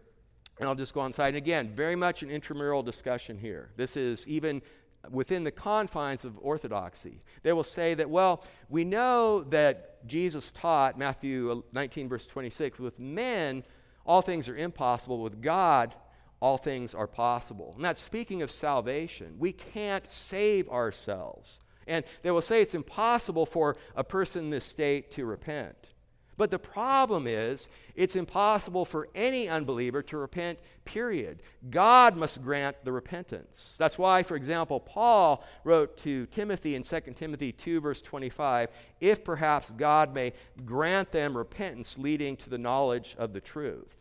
[0.61, 3.71] and I'll just go on side, and again, very much an intramural discussion here.
[3.77, 4.63] This is even
[5.11, 7.19] within the confines of orthodoxy.
[7.43, 13.01] They will say that, well, we know that Jesus taught, Matthew 19, verse 26, with
[13.01, 13.65] men,
[14.07, 15.21] all things are impossible.
[15.21, 15.97] With God,
[16.39, 17.73] all things are possible.
[17.75, 19.35] And that's speaking of salvation.
[19.41, 21.59] We can't save ourselves.
[21.89, 25.95] And they will say it's impossible for a person in this state to repent.
[26.37, 31.43] But the problem is, it's impossible for any unbeliever to repent, period.
[31.71, 33.75] God must grant the repentance.
[33.79, 38.69] That's why, for example, Paul wrote to Timothy in 2 Timothy 2, verse 25,
[39.01, 40.35] if perhaps God may
[40.67, 43.95] grant them repentance leading to the knowledge of the truth.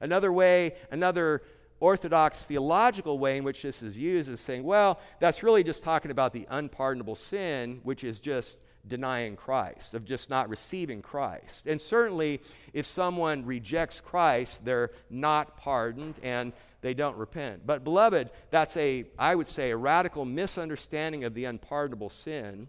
[0.00, 1.42] Another way, another
[1.80, 6.12] orthodox theological way in which this is used is saying, well, that's really just talking
[6.12, 11.66] about the unpardonable sin, which is just denying Christ, of just not receiving Christ.
[11.66, 12.40] And certainly,
[12.72, 17.64] if someone rejects Christ, they're not pardoned and they don't repent.
[17.64, 22.68] But, beloved, that's a, I would say, a radical misunderstanding of the unpardonable sin.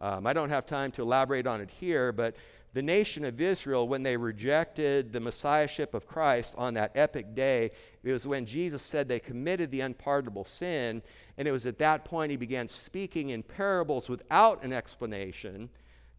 [0.00, 2.34] Um, I don't have time to elaborate on it here, but
[2.72, 7.72] the nation of Israel, when they rejected the messiahship of Christ on that epic day,
[8.04, 11.02] it was when Jesus said they committed the unpardonable sin.
[11.36, 15.68] And it was at that point he began speaking in parables without an explanation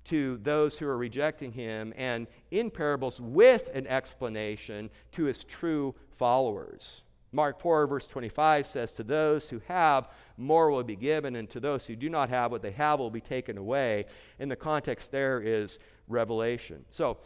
[0.06, 5.94] to those who are rejecting him, and in parables with an explanation to his true
[6.10, 7.04] followers.
[7.34, 11.62] Mark 4, verse 25 says, To those who have, more will be given, and to
[11.62, 14.06] those who do not have, what they have will be taken away.
[14.40, 15.80] In the context there is
[16.10, 16.84] revelation.
[16.90, 17.18] So,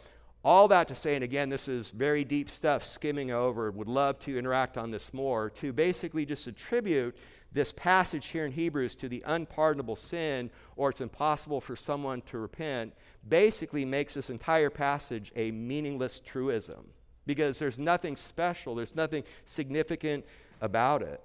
[0.44, 4.20] all that to say, and again, this is very deep stuff, skimming over, would love
[4.20, 7.16] to interact on this more, to basically just attribute
[7.50, 12.38] this passage here in Hebrews to the unpardonable sin, or it's impossible for someone to
[12.38, 12.92] repent,
[13.28, 16.86] basically makes this entire passage a meaningless truism
[17.26, 20.24] because there's nothing special, there's nothing significant
[20.60, 21.24] about it.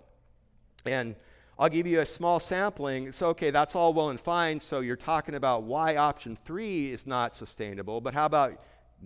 [0.86, 1.16] And
[1.60, 3.12] I'll give you a small sampling.
[3.12, 4.60] So, okay, that's all well and fine.
[4.60, 8.62] So, you're talking about why option three is not sustainable, but how about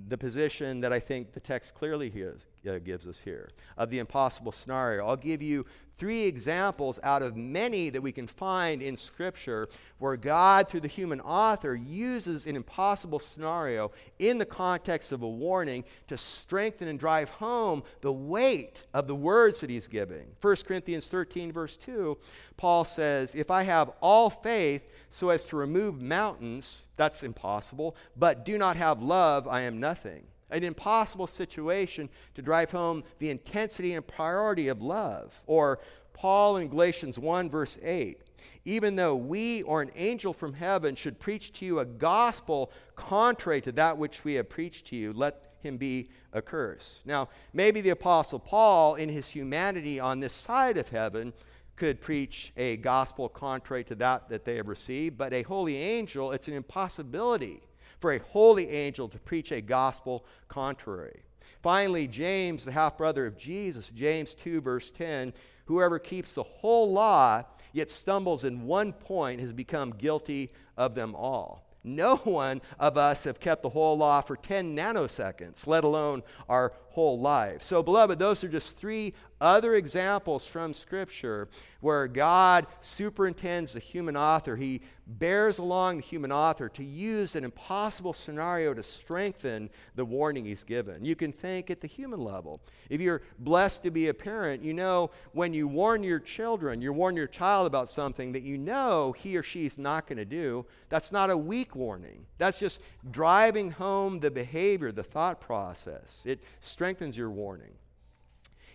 [0.07, 3.99] the position that I think the text clearly gives, uh, gives us here of the
[3.99, 5.05] impossible scenario?
[5.05, 5.65] I'll give you
[5.97, 10.87] three examples out of many that we can find in Scripture where God, through the
[10.87, 16.99] human author, uses an impossible scenario in the context of a warning to strengthen and
[16.99, 20.27] drive home the weight of the words that he's giving.
[20.41, 22.17] 1 Corinthians 13, verse 2,
[22.57, 28.45] Paul says, If I have all faith so as to remove mountains, that's impossible, but
[28.45, 33.93] do not have love, I am nothing an impossible situation to drive home the intensity
[33.93, 35.41] and priority of love.
[35.47, 35.79] Or
[36.13, 38.21] Paul in Galatians 1, verse 8
[38.65, 43.61] even though we or an angel from heaven should preach to you a gospel contrary
[43.61, 47.05] to that which we have preached to you, let him be accursed.
[47.05, 51.31] Now, maybe the Apostle Paul, in his humanity on this side of heaven,
[51.75, 56.31] could preach a gospel contrary to that that they have received, but a holy angel,
[56.31, 57.61] it's an impossibility
[57.99, 61.23] for a holy angel to preach a gospel contrary.
[61.61, 65.33] Finally, James, the half brother of Jesus, James 2, verse 10
[65.65, 67.43] whoever keeps the whole law
[67.73, 71.65] yet stumbles in one point has become guilty of them all.
[71.83, 76.73] No one of us have kept the whole law for 10 nanoseconds, let alone our
[76.89, 77.61] whole life.
[77.61, 79.13] So, beloved, those are just three
[79.45, 81.47] other examples from Scripture
[81.79, 84.55] where God superintends the human author.
[84.55, 90.45] He bears along the human author to use an impossible scenario to strengthen the warning
[90.45, 91.05] he's given.
[91.05, 92.59] You can think at the human level.
[92.89, 96.91] If you're blessed to be a parent, you know when you warn your children, you
[96.91, 100.65] warn your child about something that you know he or she's not going to do,
[100.89, 102.25] that's not a weak warning.
[102.39, 102.81] That's just
[103.11, 106.23] driving home the behavior, the thought process.
[106.25, 107.75] It strengthens your warning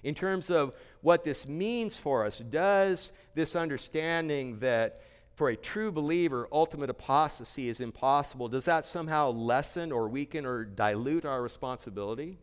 [0.02, 2.38] in terms of what this means for us.
[2.38, 5.00] Does this understanding that
[5.34, 10.64] for a true believer, ultimate apostasy is impossible, does that somehow lessen or weaken or
[10.64, 12.38] dilute our responsibility?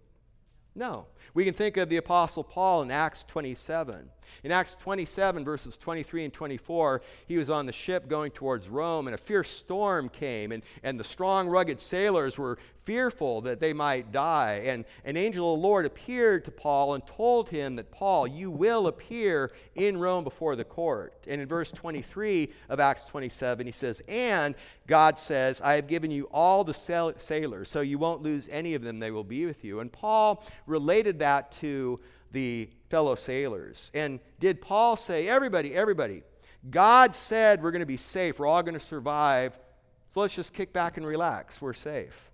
[0.74, 1.06] No.
[1.34, 4.10] We can think of the Apostle Paul in Acts 27.
[4.44, 9.08] In Acts 27, verses 23 and 24, he was on the ship going towards Rome,
[9.08, 12.58] and a fierce storm came, and, and the strong, rugged sailors were
[12.88, 14.62] fearful that they might die.
[14.64, 18.50] And an angel of the Lord appeared to Paul and told him that, Paul, you
[18.50, 21.14] will appear in Rome before the court.
[21.28, 24.56] And in verse 23 of Acts 27, he says, And
[24.88, 28.84] God says, I have given you all the sailors, so you won't lose any of
[28.84, 29.82] them, they will be with you.
[29.82, 32.00] And Paul related that to
[32.32, 33.92] the fellow sailors.
[33.94, 36.24] And did Paul say, everybody, everybody,
[36.70, 39.60] God said we're going to be safe, we're all going to survive,
[40.10, 42.27] so let's just kick back and relax, we're safe.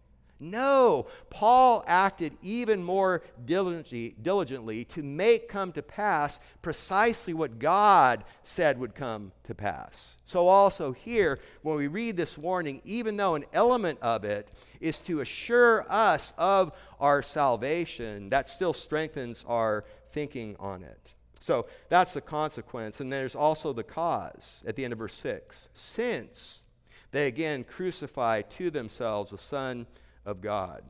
[0.44, 8.26] No, Paul acted even more diligently, diligently, to make come to pass precisely what God
[8.44, 10.18] said would come to pass.
[10.26, 15.00] So, also here, when we read this warning, even though an element of it is
[15.02, 21.14] to assure us of our salvation, that still strengthens our thinking on it.
[21.40, 23.00] So, that's the consequence.
[23.00, 25.70] And there's also the cause at the end of verse 6.
[25.74, 26.64] Since
[27.12, 29.88] they again crucify to themselves the Son
[30.26, 30.84] of God.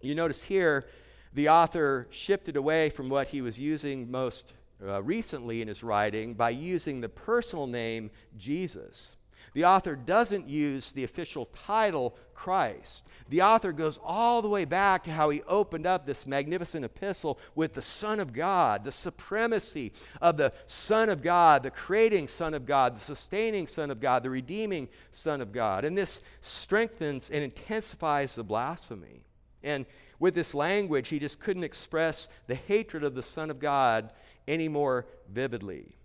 [0.00, 0.86] You notice here,
[1.32, 4.52] the author shifted away from what he was using most
[4.84, 9.16] uh, recently in his writing by using the personal name Jesus.
[9.54, 13.06] The author doesn't use the official title Christ.
[13.28, 17.38] The author goes all the way back to how he opened up this magnificent epistle
[17.54, 22.54] with the Son of God, the supremacy of the Son of God, the creating Son
[22.54, 25.84] of God, the sustaining Son of God, the redeeming Son of God.
[25.84, 29.24] And this strengthens and intensifies the blasphemy.
[29.62, 29.86] And
[30.18, 34.12] with this language, he just couldn't express the hatred of the Son of God
[34.46, 35.96] any more vividly.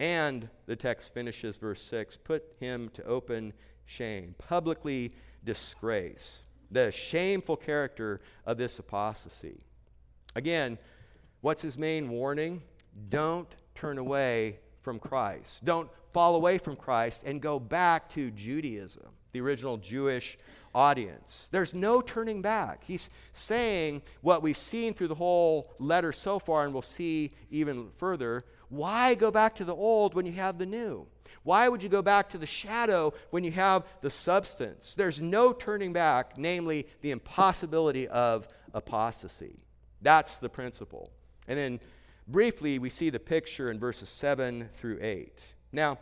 [0.00, 3.52] And the text finishes, verse 6 put him to open
[3.86, 5.14] shame, publicly
[5.44, 6.44] disgrace.
[6.70, 9.60] The shameful character of this apostasy.
[10.34, 10.78] Again,
[11.40, 12.62] what's his main warning?
[13.08, 15.64] Don't turn away from Christ.
[15.64, 20.38] Don't fall away from Christ and go back to Judaism, the original Jewish
[20.74, 21.48] audience.
[21.52, 22.82] There's no turning back.
[22.84, 27.90] He's saying what we've seen through the whole letter so far, and we'll see even
[27.96, 28.44] further.
[28.68, 31.06] Why go back to the old when you have the new?
[31.42, 34.94] Why would you go back to the shadow when you have the substance?
[34.94, 39.64] There's no turning back, namely the impossibility of apostasy.
[40.00, 41.10] That's the principle.
[41.46, 41.80] And then
[42.26, 45.44] briefly, we see the picture in verses 7 through 8.
[45.72, 45.98] Now,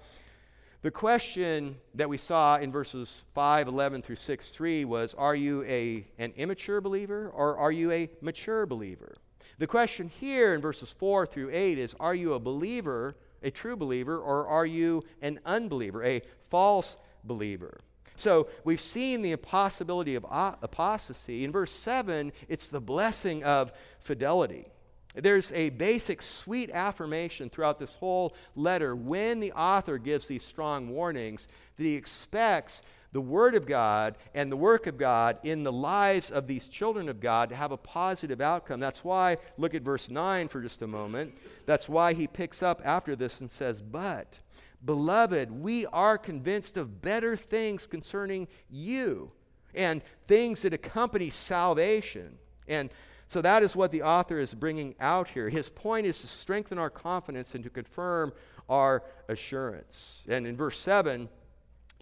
[0.83, 5.65] the question that we saw in verses 5, 11 through 6, 3 was Are you
[5.65, 9.15] a, an immature believer or are you a mature believer?
[9.63, 13.77] The question here in verses 4 through 8 is Are you a believer, a true
[13.77, 17.79] believer, or are you an unbeliever, a false believer?
[18.17, 21.45] So we've seen the impossibility of apostasy.
[21.45, 24.67] In verse 7, it's the blessing of fidelity.
[25.15, 30.89] There's a basic sweet affirmation throughout this whole letter when the author gives these strong
[30.89, 31.47] warnings
[31.77, 32.83] that he expects
[33.13, 37.09] the Word of God and the work of God in the lives of these children
[37.09, 38.81] of God to have a positive outcome.
[38.81, 41.37] That's why, look at verse 9 for just a moment.
[41.67, 44.41] That's why he picks up after this and says, But,
[44.85, 49.31] beloved, we are convinced of better things concerning you
[49.75, 52.39] and things that accompany salvation.
[52.67, 52.91] And
[53.29, 55.49] so that is what the author is bringing out here.
[55.49, 58.33] His point is to strengthen our confidence and to confirm
[58.69, 60.23] our assurance.
[60.29, 61.29] And in verse 7,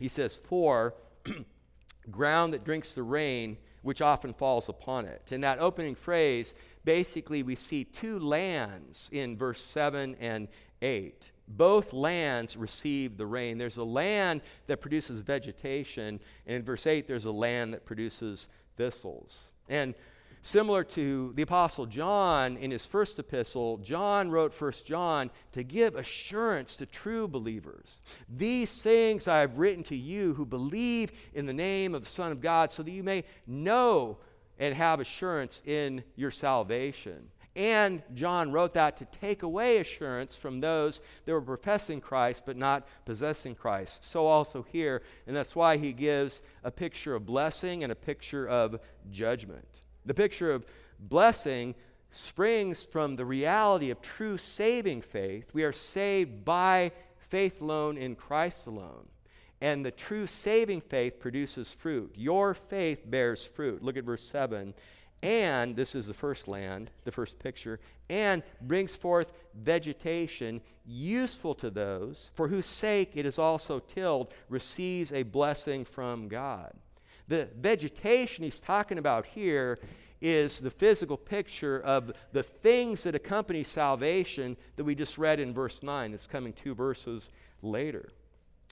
[0.00, 0.94] he says, For
[2.10, 5.30] ground that drinks the rain, which often falls upon it.
[5.30, 10.48] In that opening phrase, basically we see two lands in verse 7 and
[10.82, 11.30] 8.
[11.46, 13.58] Both lands receive the rain.
[13.58, 18.48] There's a land that produces vegetation, and in verse 8, there's a land that produces
[18.76, 19.52] thistles.
[19.68, 19.94] And
[20.42, 25.94] Similar to the Apostle John in his first epistle, John wrote First John to give
[25.94, 28.00] assurance to true believers.
[28.26, 32.32] These things I have written to you who believe in the name of the Son
[32.32, 34.16] of God, so that you may know
[34.58, 37.28] and have assurance in your salvation.
[37.54, 42.56] And John wrote that to take away assurance from those that were professing Christ but
[42.56, 44.04] not possessing Christ.
[44.04, 48.48] So also here, and that's why he gives a picture of blessing and a picture
[48.48, 48.80] of
[49.10, 49.82] judgment.
[50.06, 50.66] The picture of
[50.98, 51.74] blessing
[52.10, 55.50] springs from the reality of true saving faith.
[55.52, 59.06] We are saved by faith alone in Christ alone.
[59.60, 62.14] And the true saving faith produces fruit.
[62.16, 63.82] Your faith bears fruit.
[63.82, 64.74] Look at verse 7.
[65.22, 67.78] And, this is the first land, the first picture,
[68.08, 75.12] and brings forth vegetation useful to those for whose sake it is also tilled, receives
[75.12, 76.72] a blessing from God.
[77.30, 79.78] The vegetation he's talking about here
[80.20, 85.54] is the physical picture of the things that accompany salvation that we just read in
[85.54, 86.10] verse 9.
[86.10, 87.30] That's coming two verses
[87.62, 88.08] later.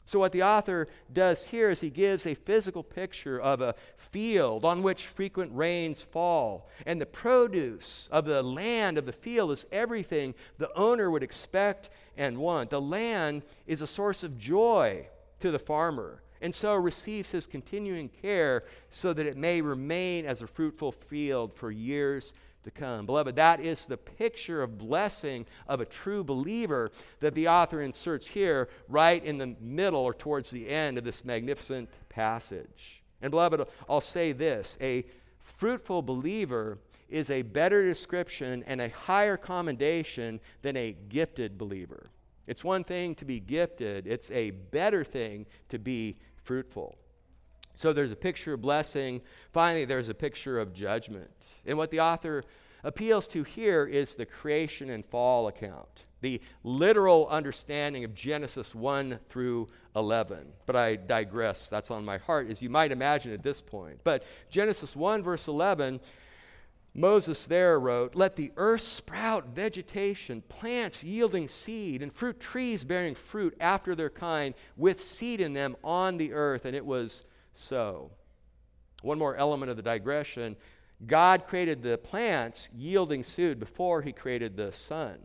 [0.06, 4.64] So, what the author does here is he gives a physical picture of a field
[4.64, 6.68] on which frequent rains fall.
[6.84, 11.90] And the produce of the land of the field is everything the owner would expect
[12.16, 12.70] and want.
[12.70, 15.06] The land is a source of joy
[15.38, 20.42] to the farmer and so receives his continuing care so that it may remain as
[20.42, 22.32] a fruitful field for years
[22.64, 23.06] to come.
[23.06, 28.26] Beloved, that is the picture of blessing of a true believer that the author inserts
[28.26, 33.02] here right in the middle or towards the end of this magnificent passage.
[33.22, 35.04] And beloved, I'll say this a
[35.38, 36.78] fruitful believer
[37.08, 42.10] is a better description and a higher commendation than a gifted believer.
[42.46, 46.16] It's one thing to be gifted, it's a better thing to be
[46.48, 46.96] fruitful.
[47.74, 49.20] So there's a picture of blessing.
[49.52, 51.52] Finally, there's a picture of judgment.
[51.66, 52.42] And what the author
[52.82, 59.18] appeals to here is the creation and fall account, the literal understanding of Genesis 1
[59.28, 60.38] through 11.
[60.64, 61.68] But I digress.
[61.68, 64.00] That's on my heart, as you might imagine at this point.
[64.02, 66.00] But Genesis 1, verse 11
[66.98, 73.14] Moses there wrote, Let the earth sprout vegetation, plants yielding seed, and fruit trees bearing
[73.14, 76.64] fruit after their kind, with seed in them on the earth.
[76.64, 77.24] And it was
[77.54, 78.10] so.
[79.02, 80.56] One more element of the digression
[81.06, 85.18] God created the plants yielding seed before he created the sun.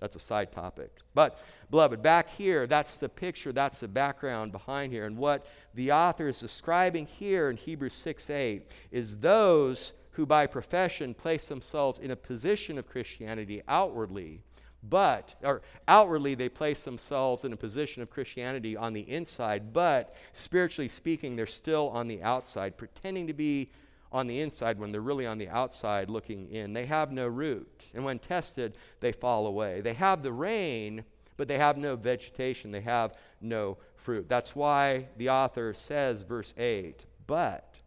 [0.00, 0.90] That's a side topic.
[1.14, 1.38] But,
[1.70, 5.06] beloved, back here, that's the picture, that's the background behind here.
[5.06, 10.46] And what the author is describing here in Hebrews 6 8 is those who by
[10.46, 14.42] profession place themselves in a position of Christianity outwardly,
[14.82, 20.14] but, or outwardly, they place themselves in a position of Christianity on the inside, but
[20.32, 23.70] spiritually speaking, they're still on the outside, pretending to be
[24.10, 26.72] on the inside when they're really on the outside looking in.
[26.72, 29.80] They have no root, and when tested, they fall away.
[29.80, 31.04] They have the rain,
[31.36, 34.28] but they have no vegetation, they have no fruit.
[34.28, 37.81] That's why the author says, verse 8, but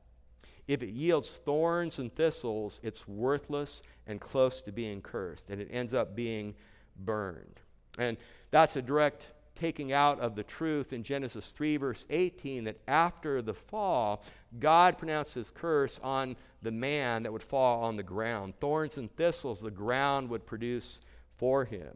[0.68, 5.70] if it yields thorns and thistles, it's worthless and close to being cursed, and it
[5.72, 6.56] ends up being
[6.98, 7.60] burned.
[8.00, 8.18] And
[8.52, 13.42] that's a direct taking out of the truth in Genesis 3, verse 18, that after
[13.42, 14.24] the fall,
[14.60, 18.54] God pronounced his curse on the man that would fall on the ground.
[18.60, 21.00] Thorns and thistles the ground would produce
[21.38, 21.96] for him.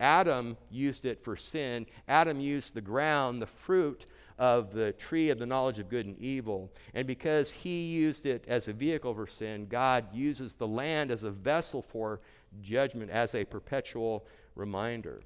[0.00, 1.86] Adam used it for sin.
[2.08, 4.06] Adam used the ground, the fruit
[4.38, 6.72] of the tree of the knowledge of good and evil.
[6.94, 11.24] And because he used it as a vehicle for sin, God uses the land as
[11.24, 12.20] a vessel for
[12.62, 15.20] judgment, as a perpetual reminder.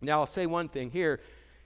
[0.00, 1.20] Now, I'll say one thing here.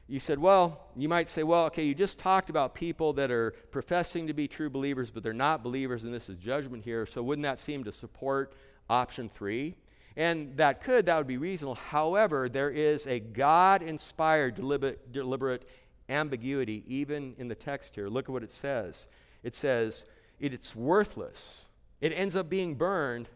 [0.07, 3.53] You said, well, you might say, well, okay, you just talked about people that are
[3.71, 7.07] professing to be true believers, but they're not believers, and this is judgment here.
[7.07, 8.53] So, wouldn't that seem to support
[8.91, 9.77] option three?
[10.17, 11.75] And that could, that would be reasonable.
[11.75, 15.69] However, there is a God inspired, deliberate, deliberate
[16.09, 18.09] ambiguity even in the text here.
[18.09, 19.09] Look at what it says.
[19.43, 20.05] It says,
[20.41, 21.67] it's worthless.
[22.01, 23.29] It ends up being burned,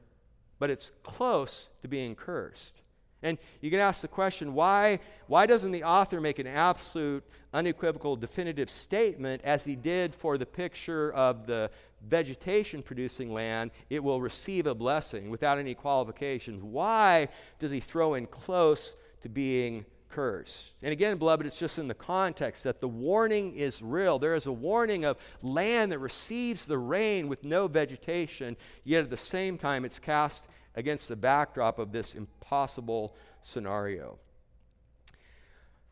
[0.59, 2.81] but it's close to being cursed.
[3.23, 8.17] And you can ask the question why, why doesn't the author make an absolute, unequivocal,
[8.17, 11.71] definitive statement as he did for the picture of the
[12.07, 13.73] vegetation producing land?
[13.91, 16.63] It will receive a blessing without any qualifications.
[16.63, 20.75] Why does he throw in close to being cursed?
[20.83, 24.19] And again, beloved, it's just in the context that the warning is real.
[24.19, 29.11] There is a warning of land that receives the rain with no vegetation, yet at
[29.11, 34.19] the same time it's cast against the backdrop of this impossible scenario.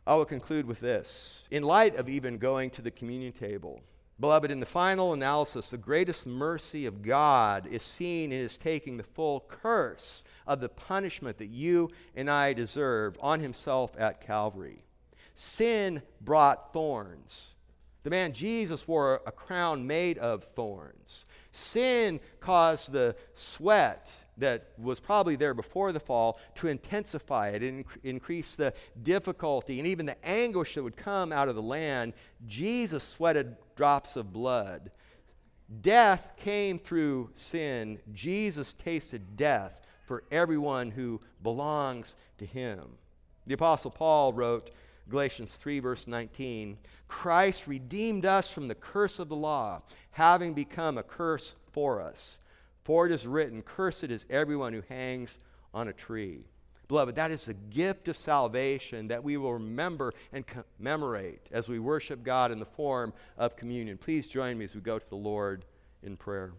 [0.07, 1.49] I will conclude with this.
[1.51, 3.81] In light of even going to the communion table,
[4.21, 8.97] beloved, in the final analysis, the greatest mercy of God is seen in his taking
[8.97, 14.85] the full curse of the punishment that you and I deserve on himself at Calvary.
[15.35, 17.55] Sin brought thorns.
[18.07, 21.25] The man Jesus wore a crown made of thorns.
[21.51, 27.85] Sin caused the sweat that was probably there before the fall to intensify it and
[28.05, 28.73] increase the
[29.03, 32.13] difficulty and even the anguish that would come out of the land.
[32.47, 34.93] Jesus sweated drops of blood.
[35.81, 37.99] Death came through sin.
[38.13, 42.81] Jesus tasted death for everyone who belongs to him.
[43.47, 44.71] The Apostle Paul wrote,
[45.09, 46.79] Galatians 3, verse 19
[47.09, 52.41] Christ redeemed us from the curse of the law, having become a curse for us.
[52.83, 55.39] For it is written, Cursed is everyone who hangs
[55.73, 56.47] on a tree.
[56.89, 61.81] Beloved, that is the gift of salvation that we will remember and commemorate as we
[61.81, 63.99] worship God in the form of communion.
[63.99, 65.65] Please join me as we go to the Lord
[66.03, 66.53] in prayer.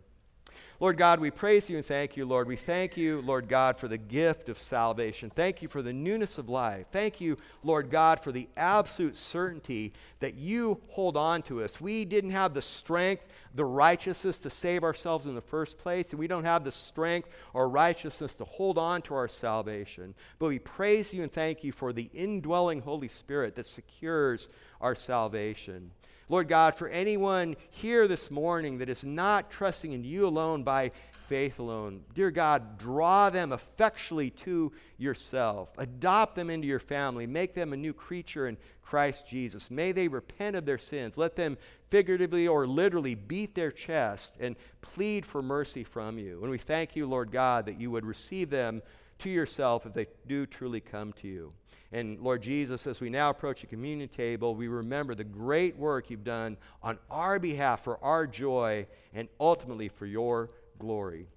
[0.79, 2.47] Lord God, we praise you and thank you, Lord.
[2.47, 5.31] We thank you, Lord God, for the gift of salvation.
[5.31, 6.85] Thank you for the newness of life.
[6.91, 11.81] Thank you, Lord God, for the absolute certainty that you hold on to us.
[11.81, 16.19] We didn't have the strength, the righteousness to save ourselves in the first place, and
[16.19, 20.13] we don't have the strength or righteousness to hold on to our salvation.
[20.37, 24.49] But we praise you and thank you for the indwelling Holy Spirit that secures
[24.79, 25.91] our salvation.
[26.29, 30.91] Lord God, for anyone here this morning that is not trusting in you alone by
[31.27, 35.69] faith alone, dear God, draw them effectually to yourself.
[35.77, 37.27] Adopt them into your family.
[37.27, 39.69] Make them a new creature in Christ Jesus.
[39.69, 41.17] May they repent of their sins.
[41.17, 41.57] Let them
[41.89, 46.41] figuratively or literally beat their chest and plead for mercy from you.
[46.41, 48.81] And we thank you, Lord God, that you would receive them
[49.19, 51.51] to yourself if they do truly come to you.
[51.91, 56.09] And Lord Jesus, as we now approach the communion table, we remember the great work
[56.09, 61.27] you've done on our behalf for our joy and ultimately for your glory.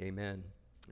[0.00, 0.42] Amen.